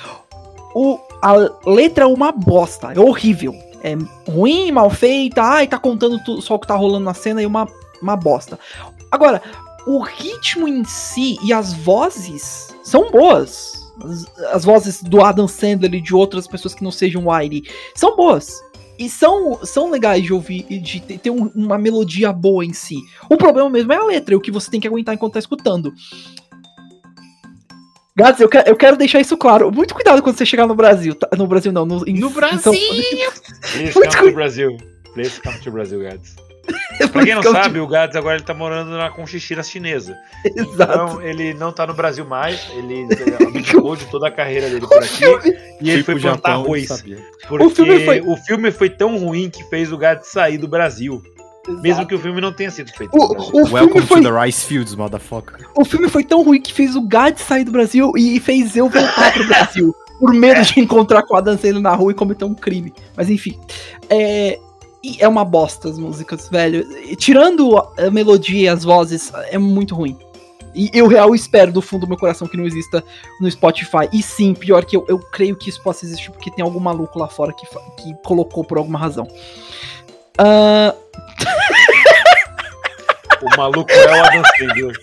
[0.74, 1.32] o a
[1.70, 3.54] letra é uma bosta, é horrível.
[3.84, 3.96] É
[4.30, 7.46] ruim, mal feita, ai, tá contando tu- só o que tá rolando na cena e
[7.46, 7.66] uma,
[8.00, 8.58] uma bosta.
[9.10, 9.40] Agora,
[9.86, 13.80] o ritmo em si e as vozes são boas.
[14.02, 17.64] As, as vozes do Adam Sandler e de outras pessoas que não sejam Wyrie
[17.94, 18.60] são boas.
[18.98, 22.96] E são, são legais de ouvir e de ter, um- uma melodia boa em si.
[23.28, 25.38] O problema mesmo é a letra, é o que você tem que aguentar enquanto tá
[25.38, 25.92] escutando.
[28.14, 29.72] Gats, eu, que- eu quero deixar isso claro.
[29.72, 31.14] Muito cuidado quando você chegar no Brasil.
[31.14, 31.28] tá?
[31.36, 32.60] No Brasil não, no, em- No em Brasil!
[32.60, 34.76] São- Please come to Brasil.
[35.14, 36.36] Please come to Brasil, Gads.
[37.12, 40.16] Pra quem não sabe, o Gads agora ele tá morando na Conchichira chinesa.
[40.44, 40.72] Exato.
[40.72, 44.86] Então ele não tá no Brasil mais, ele eh, abdicou de toda a carreira dele
[44.86, 45.24] por aqui
[45.80, 46.88] e ele foi Fui pro plantar Japão, arroz.
[47.48, 50.68] Porque O filme foi- o filme foi tão ruim que fez o Gads sair do
[50.68, 51.22] Brasil.
[51.80, 53.10] Mesmo que o filme não tenha sido feito.
[53.16, 55.64] O, o, filme Welcome foi, to the Rice Fields, motherfucker.
[55.76, 58.88] o filme foi tão ruim que fez o Gad sair do Brasil e fez eu
[58.88, 59.94] voltar pro Brasil.
[60.18, 62.92] Por medo de encontrar com a Adam Sandler na rua e cometer um crime.
[63.16, 63.56] Mas enfim.
[64.10, 64.58] É,
[65.02, 66.86] e é uma bosta as músicas, velho.
[67.04, 70.16] E Tirando a melodia e as vozes, é muito ruim.
[70.74, 73.04] E eu real espero do fundo do meu coração que não exista
[73.40, 74.08] no Spotify.
[74.12, 77.18] E sim, pior que eu, eu creio que isso possa existir porque tem algum maluco
[77.18, 77.66] lá fora que,
[78.02, 79.28] que colocou por alguma razão.
[80.38, 80.94] Ah,
[83.42, 84.96] O maluco é o Adam Sandler.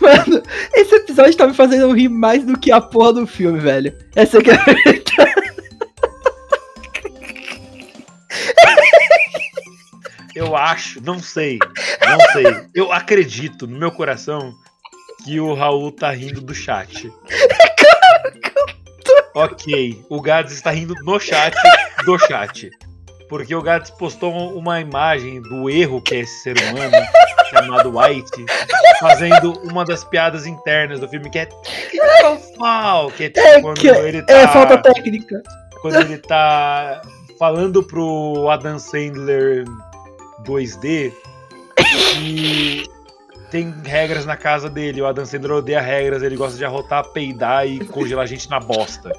[0.00, 0.42] Mano,
[0.74, 3.92] esse episódio tá me fazendo rir mais do que a porra do filme, velho.
[4.14, 5.29] Essa que é a verdade.
[10.40, 11.58] Eu acho, não sei,
[12.08, 12.66] não sei.
[12.74, 14.54] Eu acredito no meu coração
[15.22, 17.12] que o Raul tá rindo do chat.
[19.34, 21.54] Ok, o Gads está rindo no chat
[22.06, 22.70] do chat.
[23.28, 26.96] Porque o Gads postou uma imagem do erro que é esse ser humano,
[27.50, 28.44] chamado White,
[28.98, 31.48] fazendo uma das piadas internas do filme, que é
[32.56, 35.42] foul, que é tipo É, quando ele tá É falta técnica.
[35.80, 37.02] quando ele tá
[37.38, 39.64] falando pro Adam Sandler
[40.44, 41.12] 2D
[42.14, 42.84] que
[43.50, 45.02] tem regras na casa dele.
[45.02, 49.12] O Adam Sandler odeia regras, ele gosta de arrotar, peidar e congelar gente na bosta.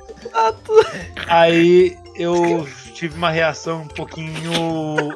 [1.27, 4.51] Aí eu tive uma reação um pouquinho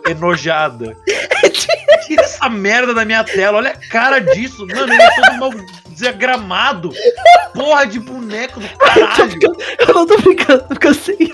[0.07, 0.95] enojada.
[2.05, 4.67] Tira essa merda da minha tela, olha a cara disso.
[4.67, 5.51] Mano, ele é todo mal
[5.89, 6.91] desagramado.
[7.53, 9.39] Porra de boneco do caralho.
[9.79, 11.31] Eu não tô brincando, porque eu sei.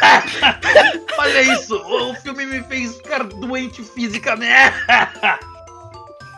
[1.18, 4.74] Olha isso, o filme me fez ficar doente fisicamente.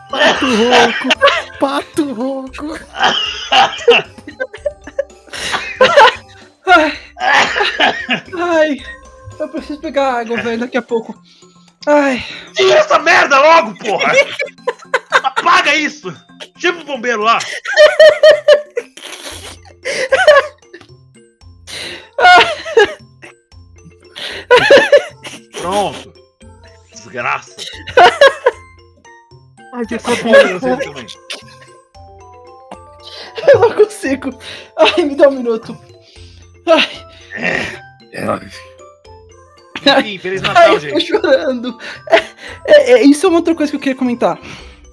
[0.09, 1.07] Pato rouco,
[1.59, 2.79] pato rouco.
[8.37, 8.77] Ai,
[9.39, 11.15] eu preciso pegar água, velho, daqui a pouco.
[11.87, 14.11] Ai, Tira essa merda logo, porra!
[15.11, 16.13] Apaga isso!
[16.57, 17.39] Chama o bombeiro lá!
[25.61, 26.13] Pronto.
[26.93, 27.55] Desgraça.
[29.73, 30.33] Ai, que também.
[33.53, 34.37] eu não consigo.
[34.77, 35.77] Ai, me dá um minuto.
[36.65, 36.89] Ai,
[39.99, 41.07] Enfim, Feliz ai Natal, eu tô gente.
[41.07, 41.77] chorando.
[42.09, 42.17] É,
[42.67, 44.39] é- é- isso é uma outra coisa que eu queria comentar.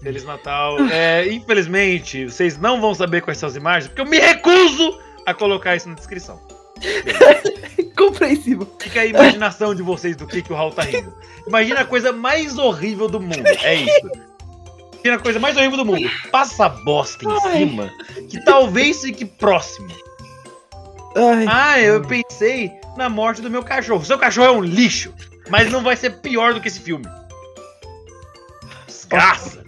[0.03, 0.77] Feliz Natal.
[0.91, 5.33] É, infelizmente, vocês não vão saber quais são as imagens, porque eu me recuso a
[5.35, 6.39] colocar isso na descrição.
[7.97, 8.69] Compreensível.
[8.79, 11.13] Fica a imaginação de vocês do que, que o Raul tá rindo.
[11.47, 13.47] Imagina a coisa mais horrível do mundo.
[13.63, 14.11] É isso.
[14.95, 16.11] Imagina a coisa mais horrível do mundo.
[16.31, 17.59] Passa bosta em Ai.
[17.59, 17.93] cima,
[18.29, 19.89] que talvez fique próximo.
[21.17, 24.05] Ai, Ah, eu pensei na morte do meu cachorro.
[24.05, 25.15] Seu cachorro é um lixo,
[25.49, 27.07] mas não vai ser pior do que esse filme.
[28.87, 29.65] Desgraça.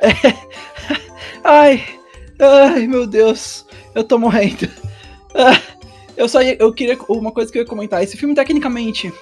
[1.44, 1.84] ai,
[2.40, 3.64] ai, meu Deus.
[3.94, 4.68] Eu tô morrendo.
[6.16, 8.00] Eu só eu queria uma coisa que eu ia comentar.
[8.02, 9.12] Esse filme tecnicamente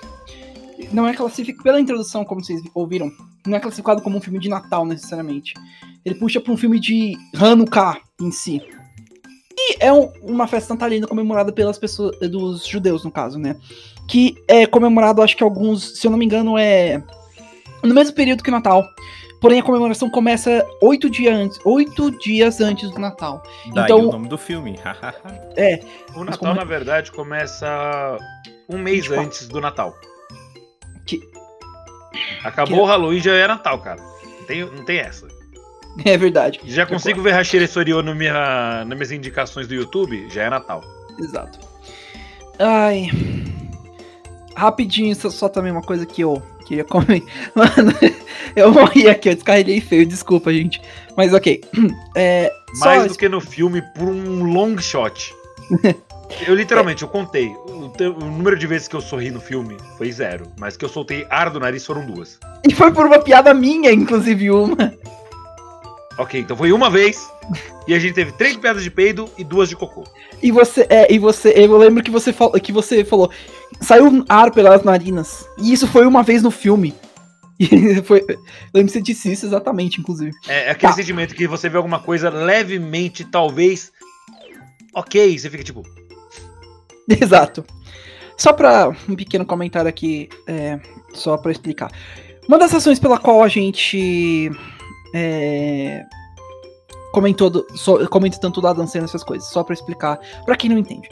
[0.93, 3.11] não é classificado pela introdução, como vocês ouviram,
[3.47, 5.55] não é classificado como um filme de Natal necessariamente.
[6.05, 8.61] Ele puxa pra um filme de Hanukkah em si.
[9.57, 13.57] E é um- uma festa natalina comemorada pelas pessoas dos judeus no caso, né?
[14.07, 17.03] Que é comemorado, acho que alguns, se eu não me engano, é
[17.83, 18.85] no mesmo período que o Natal.
[19.43, 23.43] Porém, a comemoração começa oito dias antes, oito dias antes do Natal.
[23.75, 24.79] Daí Então- o nome do filme.
[26.15, 28.17] O Mas Natal, como- na verdade, começa
[28.69, 29.25] um mês 24.
[29.27, 29.95] antes do Natal.
[31.05, 31.21] Que-
[32.45, 34.01] Acabou que- o Halloween, já é Natal, cara.
[34.01, 35.27] Não tem, não tem essa.
[36.07, 36.59] É verdade.
[36.65, 40.83] Já consigo ver Hashira Soryo no minha, nas minhas indicações do YouTube, já é Natal.
[41.19, 41.59] Exato.
[42.59, 43.11] Ai.
[44.57, 47.23] Rapidinho, só, só também uma coisa que eu queria comer.
[47.55, 47.93] Mano,
[48.57, 50.81] eu morri aqui, eu descarreguei feio, desculpa, gente.
[51.17, 51.63] Mas ok.
[52.15, 55.35] É, Mais do que no filme por um long shot.
[56.47, 57.49] Eu literalmente, eu contei.
[57.49, 60.47] O, o número de vezes que eu sorri no filme foi zero.
[60.59, 62.39] Mas que eu soltei ar do nariz foram duas.
[62.67, 64.95] E foi por uma piada minha, inclusive uma.
[66.19, 67.31] Ok, então foi uma vez.
[67.87, 70.05] E a gente teve três piadas de peido e duas de cocô.
[70.41, 73.29] E você, é, e você, eu lembro que você, fal, que você falou,
[73.83, 75.47] saiu ar pelas narinas.
[75.59, 76.95] E isso foi uma vez no filme.
[77.59, 78.25] E foi,
[78.73, 80.33] você disse isso exatamente, inclusive.
[80.49, 80.97] É, é aquele Tá.
[80.97, 83.93] sentimento que você vê alguma coisa levemente, talvez.
[84.95, 85.83] Ok, você fica tipo.
[87.09, 87.65] Exato.
[88.37, 90.81] Só pra um pequeno comentário aqui, é,
[91.13, 91.91] só pra explicar.
[92.49, 94.51] Uma das razões pela qual a gente
[95.15, 96.03] é,
[97.13, 100.79] comentou, do, so, comentou tanto da dança essas coisas, só pra explicar, pra quem não
[100.79, 101.09] entende.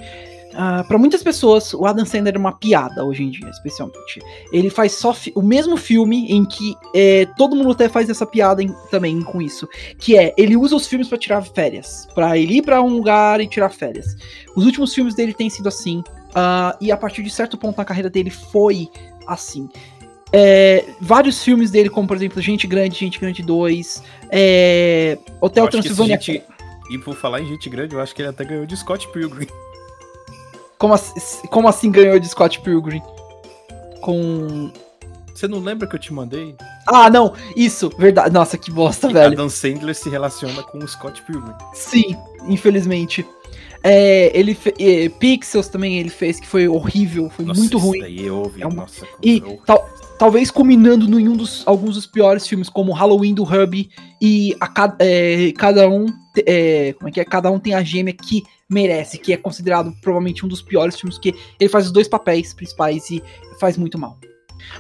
[0.55, 4.21] Ah, pra muitas pessoas, o Adam Sandler é uma piada hoje em dia, especialmente.
[4.53, 8.63] Ele faz só o mesmo filme em que é, todo mundo até faz essa piada
[8.63, 9.69] em- também com isso.
[9.99, 12.09] Que é, ele usa os filmes pra tirar férias.
[12.15, 14.17] Pra ele ir pra um lugar e tirar férias.
[14.57, 16.03] Os últimos filmes dele têm sido assim.
[16.35, 18.89] ah, e a partir de certo ponto na carreira dele foi
[19.27, 19.69] assim.
[20.33, 26.21] É, vários filmes dele, como por exemplo Gente Grande, Gente Grande 2, é, Hotel Transilvânia.
[26.21, 26.43] gente-
[26.89, 29.47] E por falar em gente grande, eu acho que ele até ganhou de Scott Pilgrim.
[30.81, 33.03] Como, assim- como assim ganhou de Scott Pilgrim?
[34.01, 34.73] Com.
[35.35, 36.57] Você não lembra que eu te mandei?
[36.87, 38.33] Ah, não, isso, verdade.
[38.33, 39.33] Nossa, que bosta, velho.
[39.35, 41.53] Adam Sandler se relaciona com o Scott Pilgrim.
[41.75, 42.17] Sim,
[42.49, 43.25] infelizmente.
[43.83, 44.75] É, ele fe...
[44.79, 48.01] é, Pixels também ele fez, que foi horrível, foi Nossa, muito isso ruim.
[48.01, 49.89] Daí eu ouvi, É uma- nossa, E tal-
[50.21, 53.89] talvez culminando em um dos, alguns dos piores filmes, como Halloween do Herbie
[54.21, 56.05] e a, é, cada um.
[56.47, 57.25] é, como é que é?
[57.25, 61.19] Cada um tem a gêmea que merece, que é considerado provavelmente um dos piores filmes,
[61.19, 63.23] que ele faz os dois papéis principais e
[63.59, 64.19] faz muito mal.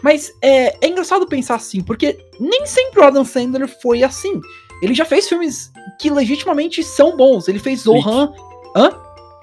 [0.02, 4.42] Mas é, é engraçado pensar assim, porque nem sempre o Adam Sandler foi assim.
[4.82, 7.48] Ele já fez filmes que legitimamente são bons.
[7.48, 7.80] Ele fez.
[7.80, 8.30] Zohan.
[8.76, 8.90] Hã?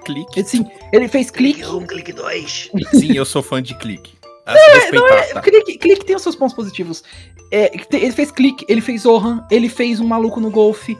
[0.04, 0.44] Clique.
[0.44, 1.58] Sim, ele fez Clique.
[1.58, 2.70] Clique 1, clique 2.
[2.94, 4.17] Sim, eu sou fã de clique.
[4.48, 5.40] Ah, se respeitar, tá?
[5.42, 7.02] Clique, Clique tem os seus pontos positivos.
[7.50, 10.96] É, ele fez Clique, ele fez Zohan, ele fez Um Maluco no Golfe,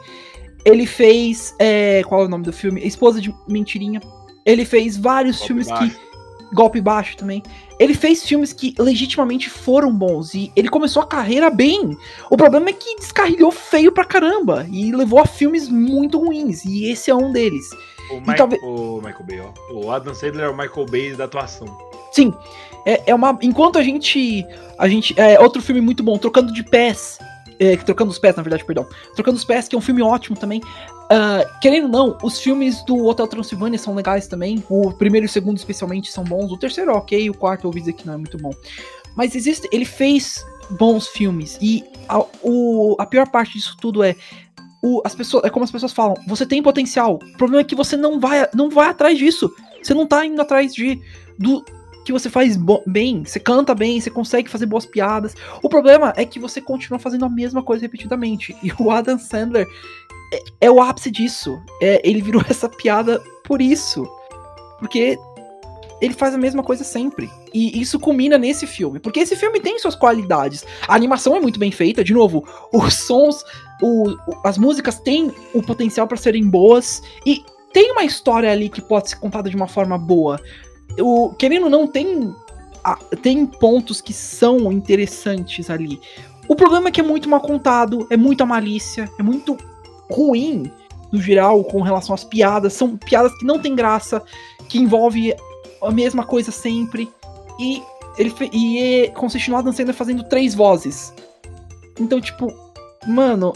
[0.64, 1.54] ele fez.
[1.58, 2.80] é, qual é o nome do filme?
[2.86, 4.00] Esposa de Mentirinha.
[4.46, 5.90] Ele fez vários Golpe filmes baixo.
[5.90, 6.08] que.
[6.54, 7.42] Golpe Baixo também.
[7.78, 11.94] Ele fez filmes que legitimamente foram bons e ele começou a carreira bem.
[12.30, 16.64] O problema é que descarrilhou feio pra caramba e levou a filmes muito ruins.
[16.64, 17.66] E esse é um deles.
[18.10, 19.74] O, Mi- talvez- o Michael Bay, ó.
[19.74, 21.66] O Adam Sandler é o Michael Bay da atuação.
[22.12, 22.32] Sim,
[22.84, 23.38] é, é uma.
[23.42, 24.46] Enquanto a gente.
[24.78, 25.18] A gente.
[25.18, 27.18] É outro filme muito bom, Trocando de Pés.
[27.58, 28.86] é, trocando os pés, na verdade, perdão.
[29.14, 30.60] Trocando os pés, que é um filme ótimo também.
[31.10, 34.62] Ah, querendo ou não, os filmes do Hotel Transilvânia são legais também.
[34.68, 36.52] O primeiro e o segundo, especialmente, são bons.
[36.52, 37.30] O terceiro, ok.
[37.30, 38.50] O quarto, eu ouvi dizer que não é muito bom.
[39.16, 39.68] Mas existe.
[39.72, 41.58] Ele fez bons filmes.
[41.60, 44.14] E a, o, a pior parte disso tudo é.
[44.80, 47.14] O, as pessoas, é como as pessoas falam, você tem potencial.
[47.16, 49.50] O problema é que você não vai, não vai atrás disso.
[49.82, 51.00] Você não tá indo atrás de
[51.36, 51.64] do
[52.08, 55.34] que você faz bem, você canta bem, você consegue fazer boas piadas.
[55.62, 58.56] O problema é que você continua fazendo a mesma coisa repetidamente.
[58.62, 59.66] E o Adam Sandler
[60.32, 61.60] é, é o ápice disso.
[61.82, 64.08] É, ele virou essa piada por isso.
[64.78, 65.18] Porque
[66.00, 67.28] ele faz a mesma coisa sempre.
[67.52, 68.98] E isso culmina nesse filme.
[68.98, 70.64] Porque esse filme tem suas qualidades.
[70.86, 72.42] A animação é muito bem feita, de novo,
[72.72, 73.44] os sons,
[73.82, 77.02] o- as músicas têm o potencial para serem boas.
[77.26, 77.44] E
[77.74, 80.40] tem uma história ali que pode ser contada de uma forma boa.
[80.98, 82.34] O, querendo não, tem,
[83.22, 86.00] tem pontos que são interessantes ali.
[86.48, 89.56] O problema é que é muito mal contado, é muita malícia, é muito
[90.10, 90.72] ruim
[91.12, 92.72] no geral com relação às piadas.
[92.72, 94.22] São piadas que não tem graça,
[94.68, 95.34] que envolve
[95.82, 97.10] a mesma coisa sempre.
[97.60, 97.82] E
[98.16, 101.12] ele e é, consiste no Adam Sandler fazendo três vozes.
[102.00, 102.52] Então, tipo,
[103.06, 103.52] mano,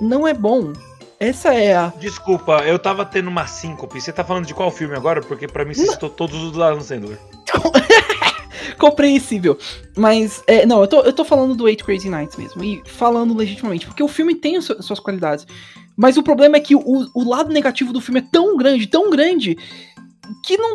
[0.00, 0.72] não é bom.
[1.20, 1.88] Essa é a.
[2.00, 4.00] Desculpa, eu tava tendo uma síncope.
[4.00, 5.20] Você tá falando de qual filme agora?
[5.20, 7.18] Porque pra mim você citou todos os do Adam Sandler.
[8.78, 9.58] compreensível.
[9.94, 12.64] Mas, é, não, eu tô, eu tô falando do Eight Crazy Nights mesmo.
[12.64, 15.46] E falando legitimamente, porque o filme tem su- suas qualidades.
[15.94, 16.82] Mas o problema é que o,
[17.14, 19.58] o lado negativo do filme é tão grande, tão grande,
[20.42, 20.74] que não.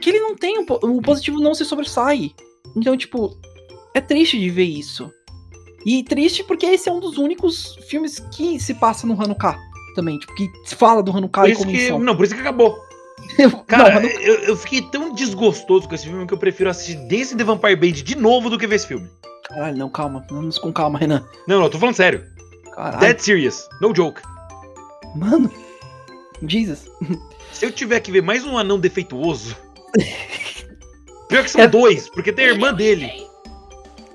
[0.00, 0.58] que ele não tem.
[0.58, 2.32] O positivo não se sobressai.
[2.74, 3.38] Então, tipo,
[3.94, 5.08] é triste de ver isso.
[5.86, 9.56] E triste porque esse é um dos únicos filmes que se passa no Hanukkah
[9.94, 10.18] também.
[10.18, 11.90] Tipo, que se fala do Hanukkah e isso que.
[11.92, 12.78] Não, por isso que acabou.
[13.38, 16.96] Não, Cara, Hanukkah- eu, eu fiquei tão desgostoso com esse filme que eu prefiro assistir
[17.08, 19.08] Dance the Vampire Band de novo do que ver esse filme.
[19.48, 20.24] Caralho, não, calma.
[20.30, 21.22] Vamos com calma, Renan.
[21.46, 22.24] Não, não, eu tô falando sério.
[22.74, 22.98] Caralho.
[23.00, 23.68] Dead serious.
[23.80, 24.20] No joke.
[25.14, 25.50] Mano.
[26.42, 26.90] Jesus.
[27.52, 29.56] Se eu tiver que ver mais um anão defeituoso.
[31.28, 33.10] Pior que são É- dois, porque tem a irmã dele.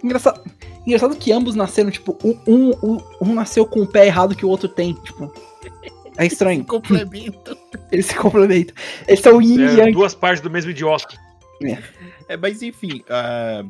[0.04, 0.42] Engraçado,
[0.86, 4.50] engraçado que ambos nasceram, tipo, um, um, um nasceu com o pé errado que o
[4.50, 4.94] outro tem.
[4.94, 5.34] Tipo.
[6.18, 6.66] É estranho.
[6.66, 7.58] Complemento.
[7.92, 8.76] Eles se complementam.
[9.08, 9.92] Eles são yin É, yang.
[9.92, 11.18] duas partes do mesmo idiota.
[12.28, 13.64] É, mas enfim, ah,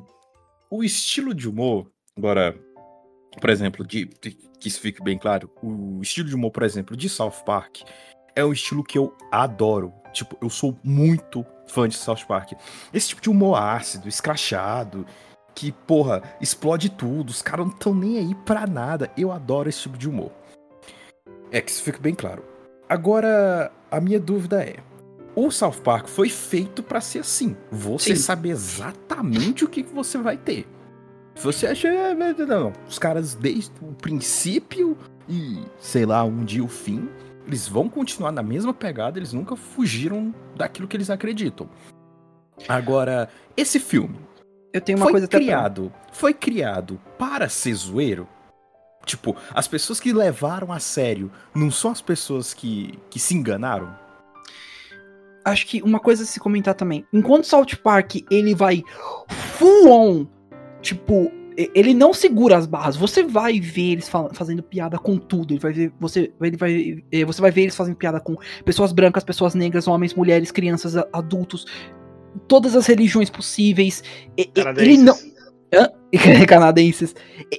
[0.69, 2.55] o estilo de humor, agora,
[3.39, 6.95] por exemplo, de, de- que isso fique bem claro, o estilo de humor, por exemplo,
[6.97, 7.77] de South Park
[8.35, 9.91] é um estilo que eu adoro.
[10.13, 12.53] Tipo, eu sou muito fã de South Park.
[12.93, 15.05] Esse tipo de humor ácido, escrachado,
[15.55, 19.11] que, porra, explode tudo, os caras não estão nem aí pra nada.
[19.17, 20.31] Eu adoro esse tipo de humor.
[21.51, 22.43] É que isso fique bem claro.
[22.87, 24.77] Agora, a minha dúvida é:
[25.35, 27.55] o South Park foi feito pra ser assim.
[27.71, 28.21] Você Sim.
[28.21, 30.67] sabe exatamente o que você vai ter.
[31.35, 31.87] Se você acha.
[31.89, 32.73] "Ah, Não, não.
[32.87, 34.97] Os caras, desde o princípio
[35.27, 37.07] e, sei lá, um dia o fim,
[37.47, 41.69] eles vão continuar na mesma pegada, eles nunca fugiram daquilo que eles acreditam.
[42.67, 44.17] Agora, esse filme
[44.73, 48.27] Eu tenho uma foi coisa até pra- criado, foi criado para ser zoeiro?
[49.09, 53.89] Tipo, as pessoas que levaram a sério não são as pessoas que, que se enganaram?
[55.45, 57.03] acho que uma coisa a se comentar também.
[57.11, 58.83] Enquanto South Park ele vai
[59.57, 60.27] full on,
[60.79, 61.31] tipo,
[61.73, 62.95] ele não segura as barras.
[62.95, 65.53] Você vai ver eles fal- fazendo piada com tudo.
[65.53, 69.23] Ele vai ver, você, ele vai, você vai ver eles fazendo piada com pessoas brancas,
[69.23, 71.65] pessoas negras, homens, mulheres, crianças, a- adultos,
[72.47, 74.03] todas as religiões possíveis.
[74.37, 75.15] E- e- Ele não,
[75.71, 76.45] Canadenses.
[76.45, 77.15] canadenses.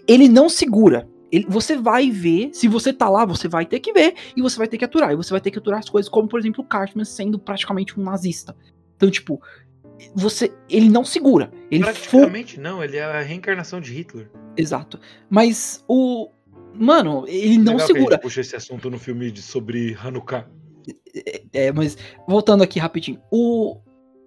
[0.07, 1.09] Ele não segura.
[1.33, 4.59] Ele- você vai ver, se você tá lá, você vai ter que ver e você
[4.59, 5.13] vai ter que aturar.
[5.13, 7.99] E você vai ter que aturar as coisas, como por exemplo o Cartman sendo praticamente
[7.99, 8.57] um nazista.
[8.97, 9.41] Então, tipo,
[10.15, 10.53] você.
[10.69, 11.51] Ele não segura.
[11.71, 11.85] Ele.
[11.85, 14.31] Praticamente não, ele é a reencarnação de Hitler.
[14.57, 14.99] Exato.
[15.29, 16.31] Mas o.
[16.75, 18.15] Mano, ele não Legal que segura.
[18.15, 20.47] gente puxa esse assunto no filme de, sobre Hanukkah.
[21.53, 23.21] É, mas voltando aqui rapidinho.
[23.31, 23.77] O.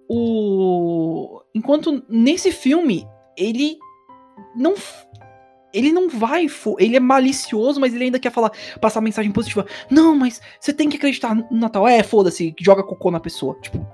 [0.08, 1.40] O.
[1.54, 3.78] Enquanto nesse filme, ele
[4.56, 4.74] não.
[5.74, 6.46] Ele não vai.
[6.78, 9.66] Ele é malicioso, mas ele ainda quer falar, passar mensagem positiva.
[9.90, 11.86] Não, mas você tem que acreditar no Natal.
[11.88, 13.58] É, foda-se, joga cocô na pessoa.
[13.60, 13.86] Tipo,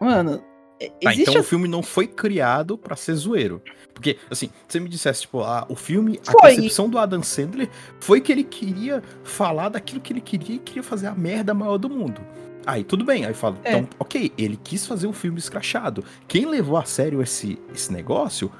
[0.00, 0.42] mano.
[0.82, 3.62] é- Tá, então a- o filme não foi criado pra ser zoeiro.
[3.92, 6.54] Porque, assim, se você me dissesse, tipo, ah, o filme, a Foi.
[6.56, 7.68] concepção do Adam Sandler
[8.00, 11.76] foi que ele queria falar daquilo que ele queria e queria fazer a merda maior
[11.76, 12.22] do mundo.
[12.66, 13.72] Aí tudo bem, aí fala, É.
[13.76, 16.02] então, ok, ele quis fazer um filme escrachado.
[16.26, 18.50] Quem levou a sério esse, esse negócio,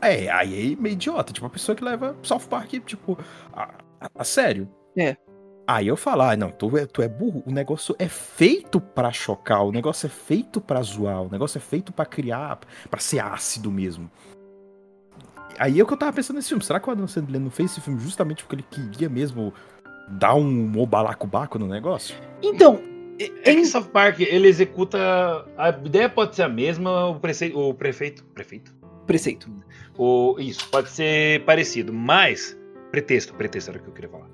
[0.00, 3.18] é, aí é meio idiota, tipo, a pessoa que leva South Park, tipo,
[3.52, 4.68] a, a- a sério.
[4.96, 5.16] É.
[5.68, 9.10] Aí eu falo, ah, não, tu é, tu é burro, o negócio é feito pra
[9.12, 13.18] chocar, o negócio é feito pra zoar, o negócio é feito pra criar, pra ser
[13.18, 14.08] ácido mesmo.
[15.58, 17.50] Aí é o que eu tava pensando nesse filme, será que o Adam Sandler não
[17.50, 19.52] fez esse filme justamente porque ele queria mesmo
[20.08, 22.14] dar um obalacobaco no negócio?
[22.42, 22.78] Então.
[23.18, 24.98] é- que South Park, ele executa.
[25.56, 27.18] A ideia pode ser a mesma, o,
[27.70, 28.22] o prefeito.
[28.26, 28.74] Prefeito?
[29.06, 29.50] Preceito.
[30.38, 32.56] Isso, pode ser parecido, mas.
[32.90, 34.28] Pretexto, pretexto era o que eu queria falar.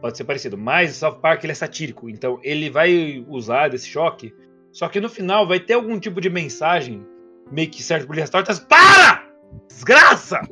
[0.00, 4.34] Pode ser parecido, mas South Park ele é satírico, então ele vai usar desse choque,
[4.70, 7.06] só que no final vai ter algum tipo de mensagem,
[7.50, 8.58] meio que certo por linhas tortas.
[8.58, 9.24] Para!
[9.68, 10.42] Desgraça!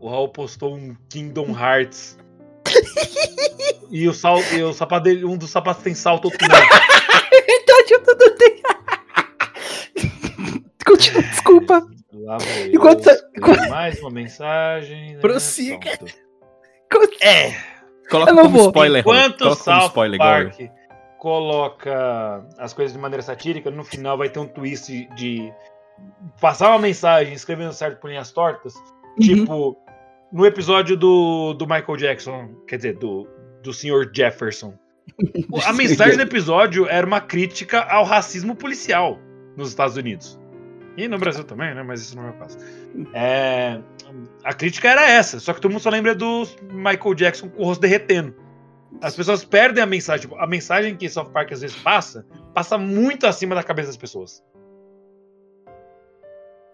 [0.00, 2.18] O Raul postou um Kingdom Hearts.
[3.90, 4.38] e o, sal...
[4.52, 6.56] e o sapato dele, um dos sapatos tem salto, outro não.
[6.56, 8.62] Verdade, eu tudo tem.
[10.86, 11.86] Continua, desculpa.
[12.14, 12.36] Lá
[12.66, 15.14] eu Enquanto escrever mais uma mensagem.
[15.14, 15.20] né?
[15.20, 15.98] Prossiga.
[16.88, 17.16] Pronto.
[17.22, 17.56] É.
[18.10, 18.66] Coloca Eu como vou.
[18.66, 20.24] spoiler, Enquanto coloca South spoiler eu.
[20.24, 20.60] Park
[21.18, 25.52] coloca as coisas de maneira satírica, no final vai ter um twist de
[26.40, 28.74] passar uma mensagem escrevendo certo por linhas tortas.
[28.74, 29.14] Uhum.
[29.20, 29.76] Tipo,
[30.32, 33.28] no episódio do, do Michael Jackson, quer dizer, do,
[33.62, 34.10] do Sr.
[34.12, 34.74] Jefferson.
[35.64, 39.16] A mensagem do episódio era uma crítica ao racismo policial
[39.56, 40.40] nos Estados Unidos.
[40.96, 41.82] E no Brasil também, né?
[41.82, 42.58] Mas isso não é o caso.
[43.14, 43.80] É,
[44.44, 47.64] a crítica era essa, só que todo mundo só lembra do Michael Jackson com o
[47.64, 48.34] rosto derretendo.
[49.00, 50.22] As pessoas perdem a mensagem.
[50.22, 53.96] Tipo, a mensagem que South Park às vezes passa, passa muito acima da cabeça das
[53.96, 54.44] pessoas.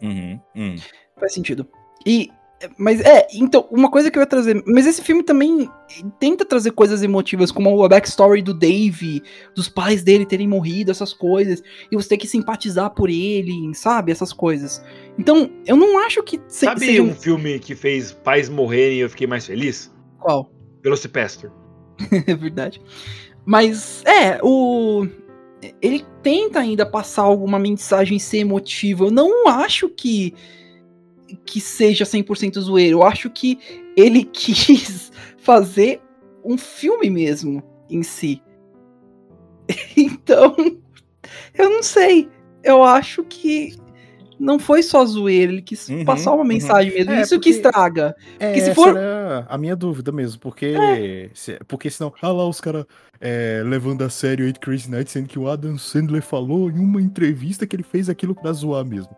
[0.03, 0.77] Uhum, uhum.
[1.19, 1.69] Faz sentido.
[2.05, 2.31] E.
[2.77, 4.63] Mas é, então, uma coisa que eu ia trazer.
[4.67, 5.71] Mas esse filme também
[6.19, 9.23] tenta trazer coisas emotivas, como a backstory do Dave,
[9.55, 11.63] dos pais dele terem morrido, essas coisas.
[11.91, 14.11] E você ter que simpatizar por ele, sabe?
[14.11, 14.83] Essas coisas.
[15.19, 19.01] Então, eu não acho que se- Sabe seja um filme que fez pais morrerem e
[19.01, 19.93] eu fiquei mais feliz?
[20.19, 20.51] Qual?
[20.83, 21.51] Velocipastor.
[22.27, 22.81] É verdade.
[23.45, 25.07] Mas, é, o.
[25.83, 29.05] Ele tenta ainda passar alguma mensagem ser emotiva.
[29.07, 30.35] Eu não acho que.
[31.45, 32.99] Que seja 100% zoeiro.
[32.99, 33.59] Eu acho que
[33.97, 36.01] ele quis fazer
[36.45, 38.43] um filme mesmo em si.
[39.97, 40.55] Então.
[41.55, 42.29] Eu não sei.
[42.62, 43.74] Eu acho que.
[44.41, 46.47] Não foi só zoeiro, ele quis Uhum, passar uma uhum.
[46.47, 47.11] mensagem mesmo.
[47.12, 48.14] É, Isso porque- que estraga.
[48.39, 51.29] É, Porque se essa for- era a minha dúvida mesmo, porque É.
[51.35, 52.85] se- porque senão, ah lá os caras
[53.66, 57.66] levando a sério Eight Crazy Nights, sendo que o Adam Sandler falou em uma entrevista
[57.66, 59.11] que ele fez aquilo pra zoar mesmo.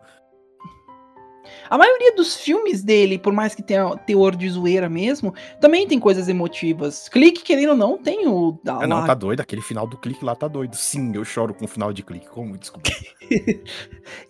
[1.71, 5.97] A maioria dos filmes dele, por mais que tenha teor de zoeira mesmo, também tem
[5.99, 7.07] coisas emotivas.
[7.07, 8.59] Clique, querendo ou não, tem o.
[8.67, 10.75] Ah, não, lá- tá doido, aquele final do clique lá tá doido.
[10.75, 12.89] Sim, eu choro com o final de clique, como, desculpa.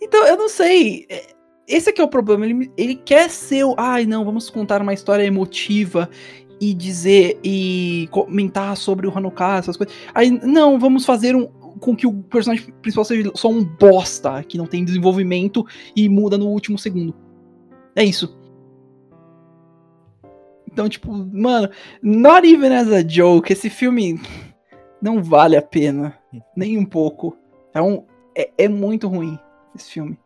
[0.00, 1.06] Então, eu não sei.
[1.08, 1.34] é,
[1.66, 2.46] Esse aqui é o problema.
[2.46, 3.74] Ele, ele quer ser o.
[3.76, 6.08] Ai, não, vamos contar uma história emotiva
[6.60, 7.38] e dizer.
[7.42, 9.94] e comentar sobre o Hanukkah, essas coisas.
[10.14, 11.46] Aí, não, vamos fazer um.
[11.80, 15.64] Com que o personagem principal seja só um bosta, que não tem desenvolvimento
[15.96, 17.12] e muda no último segundo.
[17.94, 18.36] É isso.
[20.70, 21.68] Então, tipo, mano,
[22.02, 24.18] not even as a joke, esse filme
[25.02, 26.18] não vale a pena.
[26.56, 27.36] Nem um pouco.
[27.74, 29.38] É, um, é, é muito ruim
[29.74, 30.18] esse filme.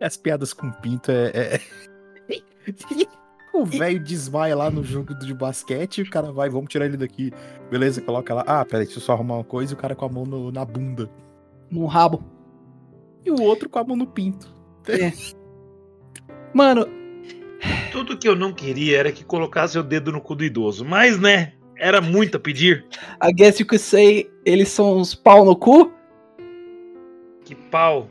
[0.00, 1.30] As piadas com pinto é.
[1.34, 1.60] é-
[3.54, 7.32] o velho desmaia lá no jogo de basquete, o cara vai, vamos tirar ele daqui.
[7.70, 8.44] Beleza, coloca lá.
[8.46, 10.50] Ah, peraí, deixa eu só arrumar uma coisa e o cara com a mão no-
[10.50, 11.08] na bunda.
[11.70, 12.24] No rabo.
[13.24, 14.54] E o outro com a mão no pinto.
[16.56, 16.88] Mano,
[17.92, 20.86] Tudo que eu não queria era que colocasse o dedo no cu do idoso.
[20.86, 21.52] Mas, né?
[21.78, 22.86] Era muito a pedir.
[23.22, 25.92] I guess you could say eles são uns pau no cu?
[27.44, 28.08] Que pau.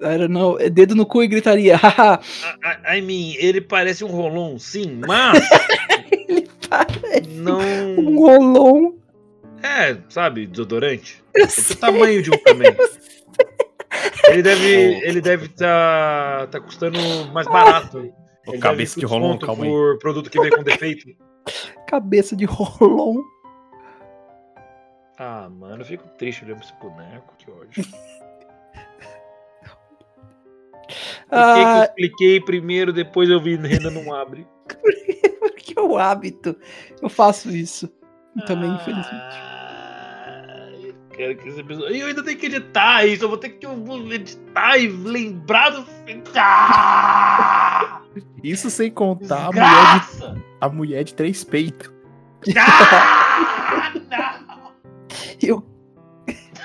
[0.00, 0.56] I don't know.
[0.60, 1.74] É Dedo no cu e gritaria.
[1.82, 5.40] I, I- I mean, ele parece um rolon, sim, mas.
[7.28, 7.58] não.
[7.98, 8.94] um rolão.
[9.64, 11.24] É, sabe, desodorante.
[11.34, 12.72] É do tamanho de um também.
[14.28, 14.66] Ele deve
[15.06, 16.98] ele deve tá, tá custando
[17.32, 18.12] mais barato.
[18.46, 19.70] Ele cabeça de desconto calma aí.
[19.70, 21.08] por produto que vem com defeito.
[21.86, 23.22] Cabeça de rolão.
[25.18, 27.84] Ah, mano, eu fico triste olhando pra esse boneco, que ódio.
[31.28, 34.46] Por que, que eu Ah, expliquei primeiro, depois eu vi Renan não abre?
[35.40, 36.56] porque é o hábito.
[37.02, 37.90] Eu faço isso.
[38.46, 39.10] Também, infelizmente.
[39.10, 39.55] Ah, eu
[41.16, 41.94] quero que esse episódio.
[41.96, 44.88] E eu ainda tenho que editar isso, eu vou ter que eu vou editar e
[44.88, 45.84] lembrar do.
[46.36, 48.00] Ah!
[48.42, 50.00] Isso sem contar a mulher,
[50.34, 51.90] de, a mulher de três peitos.
[52.56, 54.72] Ah, não!
[55.42, 55.62] E o,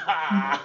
[0.07, 0.59] Ah!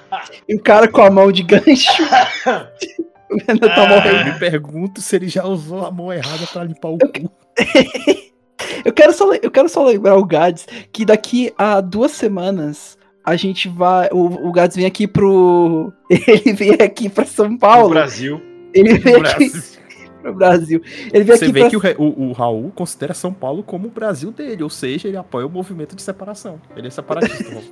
[0.49, 2.03] e o cara com a mão de gancho.
[3.31, 3.89] o Renan tá Ah.
[3.89, 4.17] morrendo.
[4.19, 7.31] Eu me pergunto se ele já usou a mão errada pra limpar o cu.
[8.85, 12.96] Eu quero, só, eu quero só lembrar o Gads que daqui a duas semanas
[13.27, 14.09] a gente vai.
[14.13, 15.93] O, o Gads vem aqui pro.
[16.09, 17.91] Ele vem aqui pra São No Paulo.
[17.91, 18.41] Brasil.
[18.73, 19.63] Ele vem aqui Brasil.
[20.23, 20.83] pro Brasil.
[21.13, 21.71] Ele vem Você aqui vê pra.
[21.71, 25.17] que o, o- o Raul considera São Paulo como o Brasil dele, ou seja, ele
[25.17, 26.61] apoia o movimento de separação.
[26.77, 27.51] Ele é separatista.
[27.51, 27.65] Raul.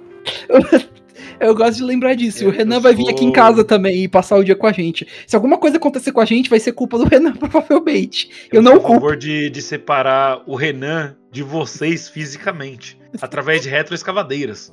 [1.41, 2.43] Eu gosto de lembrar disso.
[2.45, 4.55] E o Eu Renan vai vir sou- aqui em casa também e passar o dia
[4.55, 5.07] com a gente.
[5.27, 8.31] Se alguma coisa acontecer com a gente, vai ser culpa do Renan, provavelmente.
[8.53, 9.01] Eu não sou a culpo.
[9.01, 12.99] favor de, de separar o Renan de vocês fisicamente.
[13.21, 14.73] através de retroescavadeiras.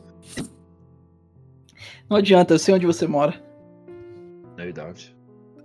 [2.11, 3.41] Não adianta, eu sei onde você mora.
[4.57, 5.15] No, you don't.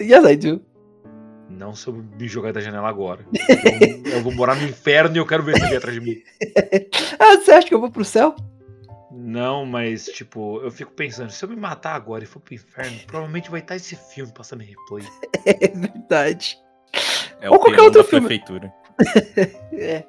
[0.01, 0.65] Yes, I do.
[1.51, 3.27] Não se eu me jogar da janela agora.
[4.05, 6.23] Eu, eu vou morar no inferno e eu quero ver você vir atrás de mim.
[7.19, 8.37] Ah, você acha que eu vou pro céu?
[9.11, 12.97] Não, mas, tipo, eu fico pensando, se eu me matar agora e for pro inferno,
[13.09, 15.05] provavelmente vai estar esse filme passando em replay.
[15.47, 16.57] É verdade.
[17.41, 18.27] É Ou qualquer outro da filme.
[18.29, 18.73] prefeitura.
[19.73, 20.05] É.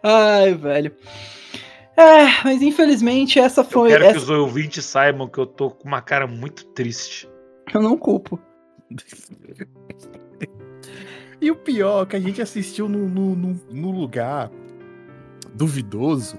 [0.00, 0.94] Ai, velho.
[1.98, 3.88] É, mas infelizmente essa Eu foi.
[3.90, 4.18] quero que essa...
[4.18, 7.28] os ouvintes saibam que eu tô com uma cara muito triste.
[7.74, 8.38] Eu não culpo.
[11.40, 14.50] E o pior, que a gente assistiu no, no, no- no lugar
[15.54, 16.38] duvidoso.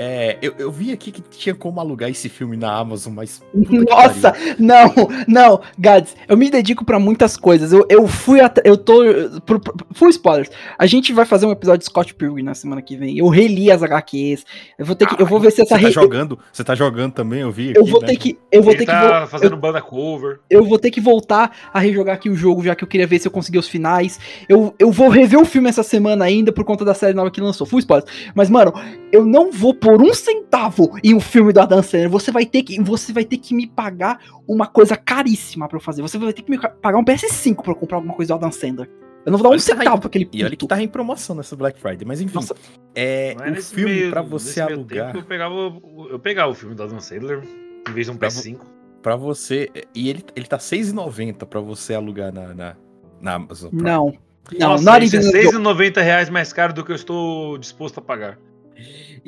[0.00, 3.42] É, eu, eu vi aqui que tinha como alugar esse filme na Amazon, mas.
[3.52, 4.92] que Nossa, não,
[5.26, 7.72] não, Gads, eu me dedico pra muitas coisas.
[7.72, 8.62] Eu, eu fui até.
[8.64, 9.02] Eu tô.
[9.44, 10.50] pro- pro- Full spoilers.
[10.78, 13.18] A gente vai fazer um episódio de Scott Pilgrim na semana que vem.
[13.18, 14.44] Eu reli as HQs.
[14.78, 15.20] Eu vou ter que.
[15.20, 16.38] Eu vou ver se essa Você tá re- jogando?
[16.52, 17.72] Você tá jogando também, eu vi.
[17.74, 18.06] Eu aqui, vou né?
[18.06, 18.38] ter que.
[18.52, 18.92] Eu vou Ele ter que.
[18.92, 20.38] tá vo- fazendo banda cover.
[20.48, 23.18] eu vou ter que voltar a rejogar aqui o jogo, já que eu queria ver
[23.18, 24.20] se eu conseguia os finais.
[24.48, 27.40] Eu, eu vou rever o filme essa semana ainda por conta da série nova que
[27.40, 27.66] lançou.
[27.66, 28.08] Full spoilers.
[28.34, 28.72] Mas, mano,
[29.10, 32.10] eu não vou por um centavo em um filme do Adam Sandler.
[32.10, 35.80] Você vai ter que, você vai ter que me pagar uma coisa caríssima pra eu
[35.80, 36.02] fazer.
[36.02, 38.52] Você vai ter que me pagar um PS5 pra eu comprar alguma coisa do Adam
[38.52, 38.90] Sandler.
[39.24, 40.68] Eu não vou dar um tá centavo em- pra aquele E olha que puto.
[40.68, 42.34] tá em promoção nessa Black Friday, mas enfim.
[42.34, 42.54] Nossa.
[42.94, 45.14] É, o nesse filme meio- pra você alugar.
[45.16, 47.42] eu pegava, o- eu pegava o filme do Adam Sandler
[47.88, 48.60] em vez de um Pra PS5.
[49.02, 49.70] Pra você.
[49.94, 52.76] E ele, ele tá R$6,90 pra você alugar na, na,
[53.20, 53.70] na Amazon.
[53.70, 53.82] Prime.
[53.84, 54.14] Não.
[54.58, 55.56] Não, Nossa, isso é even a joke.
[55.56, 58.38] 6,90 reais mais caro do que eu estou disposto a pagar.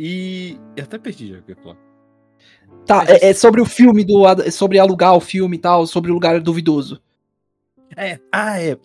[0.02, 0.58] E.
[0.76, 1.76] Eu até perdi já o que eu ia falar.
[2.86, 4.26] Tá, é, é sobre o filme do.
[4.26, 7.02] É sobre alugar o filme e tal, sobre o lugar duvidoso.
[7.96, 8.78] É, ah, é.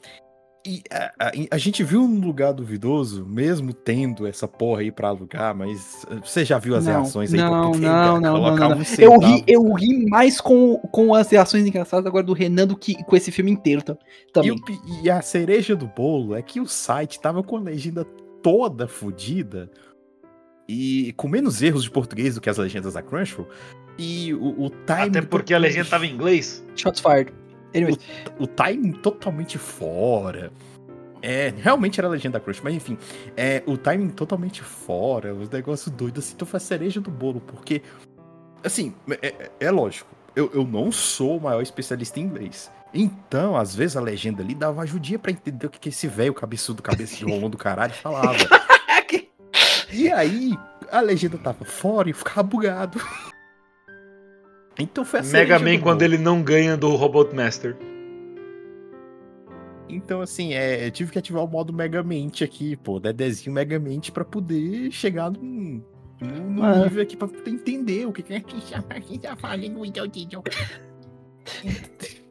[0.67, 5.09] E a, a- a gente viu um lugar duvidoso, mesmo tendo essa porra aí pra
[5.09, 7.39] alugar, mas eh, você já viu as Não, reações aí?
[7.39, 8.77] não, Porque, não, não, colocar não, não.
[8.79, 12.75] um Eu ri, eu ri mais com, com as reações engraçadas agora do Renan do
[12.75, 13.95] que com esse filme inteiro tam-
[14.27, 14.51] E, também.
[14.53, 18.03] o e a cereja do bolo é que o site tava com a legenda
[18.41, 19.69] toda fodida
[20.67, 23.47] e com menos erros de português do que as legendas da Crunchyroll.
[23.97, 25.09] E o, o timing.
[25.09, 26.63] Até porque a legenda tava em inglês.
[26.75, 27.33] Shots fired.
[27.73, 27.97] Anyways,
[28.39, 30.51] o timing totalmente fora.
[31.21, 32.97] É, realmente era a legenda da Crush, mas enfim,
[33.35, 37.41] é, o timing totalmente fora, os negócios doidos, assim, então foi a cereja do bolo,
[37.41, 37.81] porque,
[38.63, 43.57] assim, é, é- é lógico, eu, eu não sou o maior especialista em inglês, então,
[43.57, 46.83] às vezes, a legenda ali dava ajudinha pra entender o que, que esse velho cabeçudo,
[46.83, 48.37] cabeça de rolão do caralho falava.
[49.95, 50.57] E aí,
[50.91, 52.99] a legenda tava fora e ficava bugado.
[54.77, 57.77] Então foi a Mega Man do quando ele não ganha do Robot Master.
[59.87, 64.25] Então, assim, é, eu tive que ativar o modo Megamente aqui, pô, Dedezinho Megamente pra
[64.25, 65.81] poder chegar num,
[66.19, 66.75] num, num Ah.
[66.83, 70.43] nível aqui pra poder entender o que que é que tá fazendo.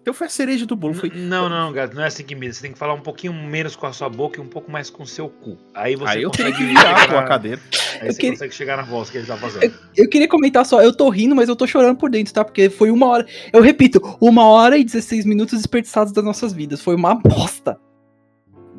[0.05, 0.93] Então foi a cereja do bolo.
[0.93, 1.09] Foi...
[1.09, 2.53] Não, não, gato, não é assim que mira.
[2.53, 4.91] Você tem que falar um pouquinho menos com a sua boca e um pouco mais
[4.91, 5.57] com o seu cu.
[5.73, 7.59] Aí você Aí eu consegue que virar com a cadeira.
[8.03, 9.75] Aí Eu você queria- consegue chegar na voz que ele tá fazendo.
[9.97, 12.45] Eu queria comentar só, eu tô rindo, mas eu tô chorando por dentro, tá?
[12.45, 13.27] Porque foi uma hora.
[13.51, 16.83] Eu repito, uma hora e 16 minutos desperdiçados das nossas vidas.
[16.83, 17.81] Foi uma bosta.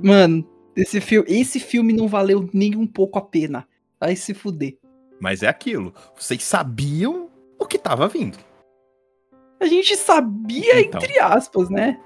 [0.03, 3.67] Mano, esse filme, esse filme não valeu nem um pouco a pena.
[3.99, 4.78] Vai se fuder.
[5.19, 5.91] Mas é aquilo.
[6.15, 8.38] Vocês sabiam o que tava vindo.
[9.66, 11.01] A gente sabia, Então.
[11.01, 11.99] entre aspas, né?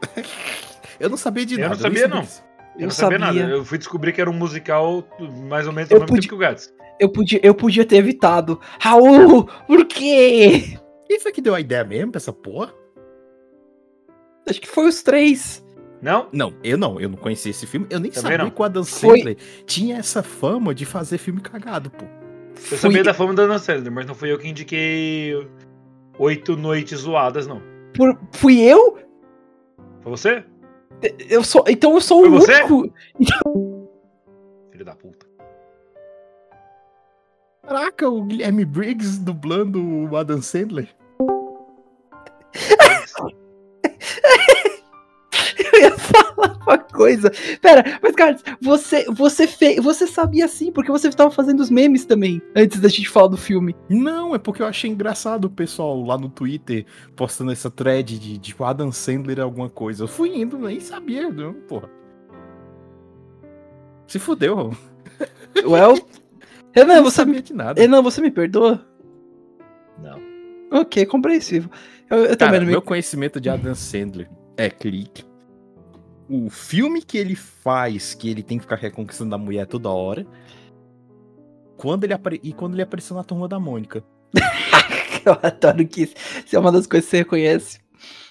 [0.98, 1.82] Eu não sabia de Eu não nada.
[1.82, 2.22] sabia, nem não.
[2.22, 2.42] disso.
[2.78, 3.38] Eu não sabia, nada.
[3.38, 5.04] Eu fui descobrir que era um musical
[5.50, 6.74] mais ou menos Eu ao mesmo podia- tempo que o Gats.
[7.00, 8.60] Eu podia, eu podia ter evitado.
[8.80, 10.78] Raul, por quê?
[11.06, 12.74] Quem foi que deu a ideia mesmo pra essa porra?
[14.48, 15.64] Acho que foi os três.
[16.02, 16.30] Não?
[16.32, 17.00] Não, eu não.
[17.00, 17.86] Eu não conhecia esse filme.
[17.90, 18.50] Eu nem Também sabia não.
[18.50, 22.06] que o Adam Foi- Sandler tinha essa fama de fazer filme cagado, pô.
[22.06, 25.36] Eu Fui- sabia da fama da Dan Sandler, mas não fui eu que indiquei
[26.20, 27.62] oito noites zoadas, não.
[27.96, 29.00] por- fui eu?
[30.02, 30.44] Foi você?
[31.30, 32.62] Eu sou, então eu sou Foi o você?
[32.64, 32.94] único.
[34.72, 35.26] Filho da puta.
[37.64, 40.90] Caraca, o Guilherme Briggs dublando o Adam Sandler.
[47.00, 47.32] Coisa.
[47.62, 52.04] Pera, mas cara, você, você fez, você sabia sim, porque você estava fazendo os memes
[52.04, 53.74] também, antes da gente falar do filme.
[53.88, 56.86] Não, é porque eu achei engraçado o pessoal lá no Twitter
[57.16, 60.04] postando essa thread de, de o Adam Sandler é alguma coisa.
[60.04, 61.90] Eu fui indo, nem sabia, não, porra.
[64.06, 64.76] Se fudeu,
[65.56, 65.98] eu Well,
[66.74, 67.80] Renan, não você sabia me, de nada.
[67.80, 68.86] Renan, você me perdoa?
[70.04, 70.20] Não.
[70.82, 71.70] Ok, compreensível.
[72.10, 72.72] Eu, eu Cara, também não me...
[72.74, 75.29] meu conhecimento de Adam Sandler é clique.
[76.30, 80.26] O filme que ele faz, que ele tem que ficar reconquistando a mulher toda hora.
[81.76, 82.40] Quando ele apare...
[82.44, 84.04] E quando ele apareceu na turma da Mônica.
[85.26, 86.16] Eu adoro que isso
[86.46, 87.80] isso é uma das coisas que você reconhece.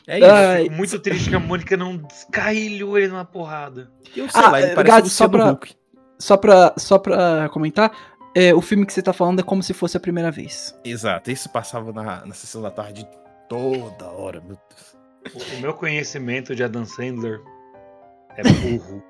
[0.07, 0.30] É isso.
[0.30, 3.90] Ai, muito triste que a Mônica não descarrilhou ele na porrada.
[4.16, 5.76] eu sei ah, lá, ele eh, parece Gato, o só pra- Huck.
[6.18, 7.92] Só pra, só pra comentar,
[8.34, 10.74] é, o filme que você tá falando é como se fosse a primeira vez.
[10.84, 13.07] Exato, esse passava na, na sessão da tarde
[13.49, 14.96] toda hora, meu Deus.
[15.34, 17.40] O, o meu conhecimento de Adam Sandler
[18.39, 19.03] é burro.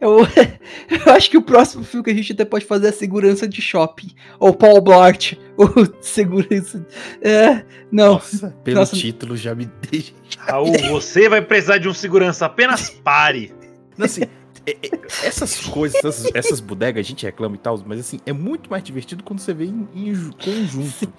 [0.00, 0.18] Eu,
[1.06, 3.60] eu acho que o próximo filme que a gente até pode fazer é Segurança de
[3.60, 4.10] Shopping.
[4.38, 5.32] Ou Paul Blart.
[5.56, 5.68] Ou
[6.00, 6.86] Segurança.
[7.20, 8.14] É, não.
[8.14, 8.94] Nossa, pelo Nossa.
[8.96, 10.12] título já me deixa.
[10.38, 13.52] Raul, você vai precisar de um segurança, apenas pare.
[13.96, 14.22] Não, assim,
[14.66, 18.32] é- é- essas coisas, essas, essas bodegas, a gente reclama e tal, mas assim, é
[18.32, 21.12] muito mais divertido quando você vê em, em ju- conjunto.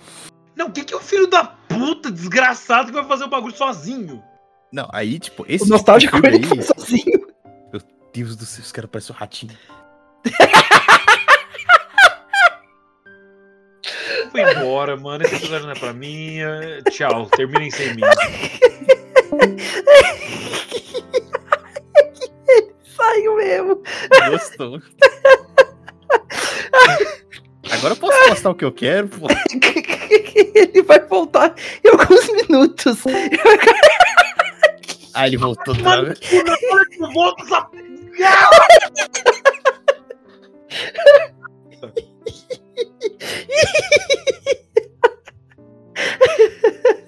[0.55, 3.55] Não, o que, que é o filho da puta desgraçado que vai fazer o bagulho
[3.55, 4.21] sozinho?
[4.75, 7.27] Não, aí, tipo, esse O nostálgico tipo ele foi sozinho.
[7.73, 7.79] aí,
[8.13, 9.53] Deus do céu, os caras parecem um ratinho.
[14.31, 15.23] Foi embora, mano.
[15.23, 16.39] Esse episódio não é pra mim.
[16.91, 18.01] Tchau, terminem sem mim.
[22.97, 23.81] Saiu mesmo.
[24.29, 24.81] Gostou.
[27.71, 29.27] Agora eu posso postar o que eu quero, pô.
[30.53, 32.97] Ele vai voltar em alguns minutos.
[35.15, 36.15] Ah, ele voltou droga.
[37.13, 37.69] Volta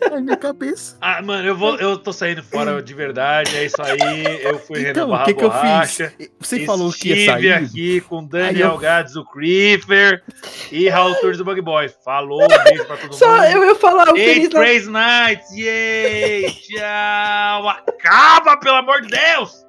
[0.08, 0.16] essa...
[0.16, 0.98] Ai, minha cabeça.
[1.02, 3.56] Ah, mano, eu, vou, eu tô saindo fora de verdade.
[3.56, 4.44] É isso aí.
[4.44, 6.30] Eu fui Então, Renan o que que eu fiz?
[6.40, 7.54] Você falou que ia Estive sair.
[7.54, 10.24] aqui com Daniel eu- Gades, o Creeper
[10.72, 11.90] e Raul Torres do Bug Boy.
[12.04, 13.44] Falou, um beijo pra todo Só mundo.
[13.46, 14.50] eu ia falar o Natal.
[14.62, 16.52] Crazy Nights, yay!
[16.52, 17.70] Tchau!
[17.70, 19.66] Acaba, pelo amor de Deus!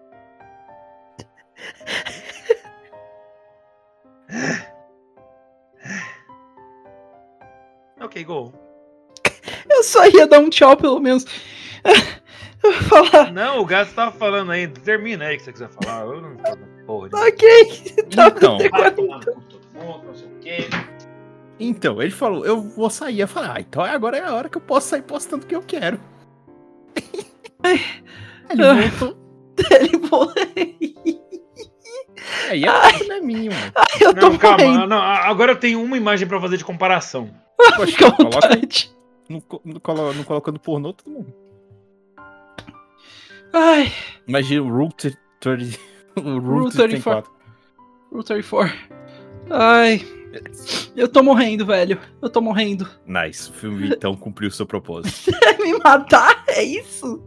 [8.01, 8.53] Ok, go.
[9.79, 11.25] Eu só ia dar um tchau, pelo menos.
[12.89, 13.33] Falar.
[13.33, 14.81] Não, o gato tava falando ainda.
[14.81, 16.05] Termina aí o que você quiser falar.
[16.05, 17.09] Eu não falo porra.
[17.09, 17.49] de- Ok.
[18.15, 18.59] Tá Então.
[21.61, 23.21] Então, ele falou, eu vou sair.
[23.21, 25.55] Eu falei, ah, então agora é a hora que eu posso sair postando o que
[25.55, 26.01] eu quero.
[27.65, 28.91] ele Ai.
[28.91, 29.17] voltou.
[29.71, 30.77] Ele foi.
[32.51, 33.73] Aí a culpa não é minha, mano.
[34.01, 34.87] Eu tô Não, calma.
[34.87, 37.31] Não, agora eu tenho uma imagem pra fazer de comparação.
[37.77, 38.55] Poxa, coloca aí.
[38.57, 38.98] vontade.
[39.29, 41.35] Não, co- não, colo- não colocando pornô, todo mundo.
[43.53, 43.93] Ai,
[44.27, 45.79] Imagina o Route 30.
[46.19, 47.31] O Rule Route 34.
[47.31, 47.33] 34.
[48.11, 48.79] Rule 34.
[49.51, 50.05] Ai.
[50.97, 51.97] Eu tô morrendo, velho.
[52.21, 52.89] Eu tô morrendo.
[53.07, 53.49] Nice.
[53.51, 55.31] O filme então cumpriu seu propósito.
[55.61, 56.43] Me matar?
[56.49, 57.23] É isso?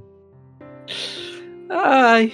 [1.69, 2.33] Ai.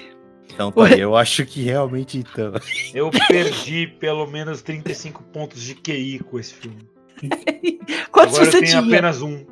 [0.52, 2.54] Então tá, aí, eu acho que realmente então.
[2.92, 6.90] Eu perdi pelo menos 35 pontos de QI com esse filme.
[8.12, 8.80] Quantos Agora eu você tenho tinha?
[8.80, 9.46] apenas um.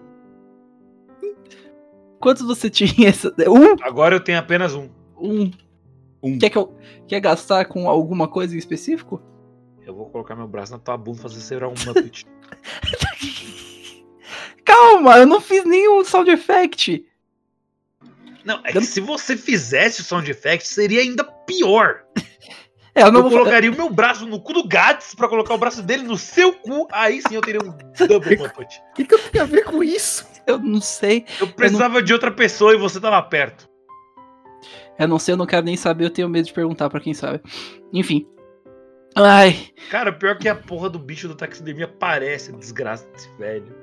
[2.26, 3.10] Quantos você tinha?
[3.10, 3.76] Essa- Um?
[3.84, 4.90] Agora eu tenho apenas um.
[5.16, 5.52] Um.
[6.24, 6.40] Um.
[6.40, 6.76] Quer que eu.
[7.08, 9.22] Quer gastar com alguma coisa em específico?
[9.86, 12.26] Eu vou colocar meu braço na tua bunda e fazer você virar um Muppet.
[14.66, 17.06] Calma, eu não fiz nenhum sound effect.
[18.44, 22.06] Não, é que se você fizesse o sound effect, seria ainda pior.
[22.96, 25.54] É, eu não eu vou colocaria o meu braço no cu do Gats pra colocar
[25.54, 27.72] o braço dele no seu cu, aí sim eu teria um
[28.08, 28.82] double Muppet.
[28.92, 30.26] O que, que eu tenho a ver com isso?
[30.48, 31.26] Eu não sei.
[31.40, 33.68] Eu precisava de outra pessoa e você tava perto.
[34.98, 37.14] Eu não sei, eu não quero nem saber, eu tenho medo de perguntar pra quem
[37.14, 37.42] sabe.
[37.92, 38.28] Enfim.
[39.16, 39.56] Ai.
[39.90, 43.74] Cara, pior que a porra do bicho do taxidermia parece desgraça desse velho.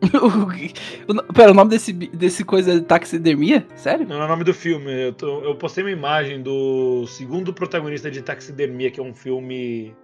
[1.08, 3.66] o, pera, o nome desse, desse coisa é taxidermia?
[3.76, 4.06] Sério?
[4.06, 4.90] Não é o nome do filme.
[5.08, 9.94] Eu, tô- eu postei uma imagem do segundo protagonista de Taxidermia, que é um filme.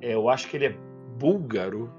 [0.00, 0.76] é, eu acho que ele é
[1.18, 1.92] búlgaro.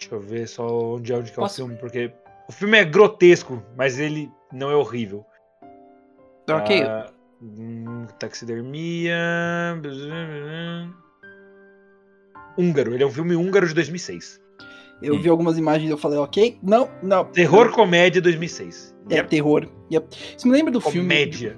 [0.00, 2.10] Deixa eu ver só onde é, onde que é o filme, porque.
[2.48, 5.24] O filme é grotesco, mas ele não é horrível.
[6.48, 6.82] Ok.
[6.82, 9.14] Ah, hum, taxidermia.
[12.58, 14.40] Húngaro, ele é um filme húngaro de 2006.
[15.02, 16.58] Eu vi algumas imagens e eu falei, ok.
[16.62, 17.24] Não, não.
[17.26, 18.94] Terror comédia 2006.
[19.08, 19.28] É, Yep.
[19.28, 19.68] terror.
[19.90, 20.08] Yep.
[20.36, 21.00] Isso me lembra do filme.
[21.08, 21.56] Comédia.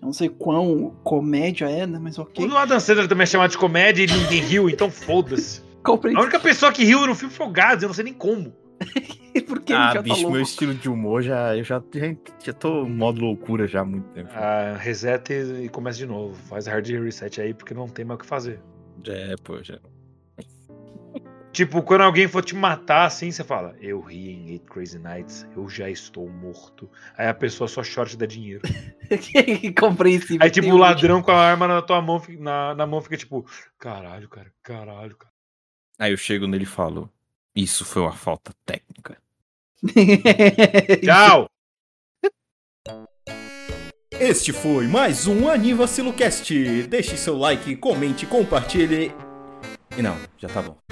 [0.00, 1.98] Eu não sei quão comédia é, né?
[2.00, 2.44] Mas ok.
[2.46, 5.63] O Adam Sandler também é chamado de comédia e ninguém riu, então foda-se.
[5.84, 6.16] Comprei.
[6.16, 8.56] A única pessoa que riu no filme foi o Gads, eu não sei nem como.
[9.46, 11.56] Porque ah, ele já bicho, tá meu estilo de humor já.
[11.56, 14.30] Eu já, já, já tô em modo loucura já há muito tempo.
[14.32, 16.34] Ah, reseta e, e começa de novo.
[16.48, 18.60] Faz hard reset aí, porque não tem mais o que fazer.
[19.06, 19.78] É, pô, já.
[21.52, 25.46] Tipo, quando alguém for te matar assim, você fala: Eu ri em Eight Crazy Nights,
[25.56, 26.90] eu já estou morto.
[27.16, 28.62] Aí a pessoa só chora e te dá dinheiro.
[29.78, 30.38] Compreensível.
[30.40, 33.16] Aí, tipo, o um ladrão com a arma na tua mão, na, na mão fica
[33.16, 33.46] tipo:
[33.78, 35.33] Caralho, cara, caralho, cara.
[35.98, 37.10] Aí eu chego nele e falo:
[37.54, 39.16] Isso foi uma falta técnica.
[41.02, 41.48] Tchau!
[44.10, 46.84] Este foi mais um Anivacilocast.
[46.88, 49.12] Deixe seu like, comente, compartilhe.
[49.96, 50.83] E não, já tá bom.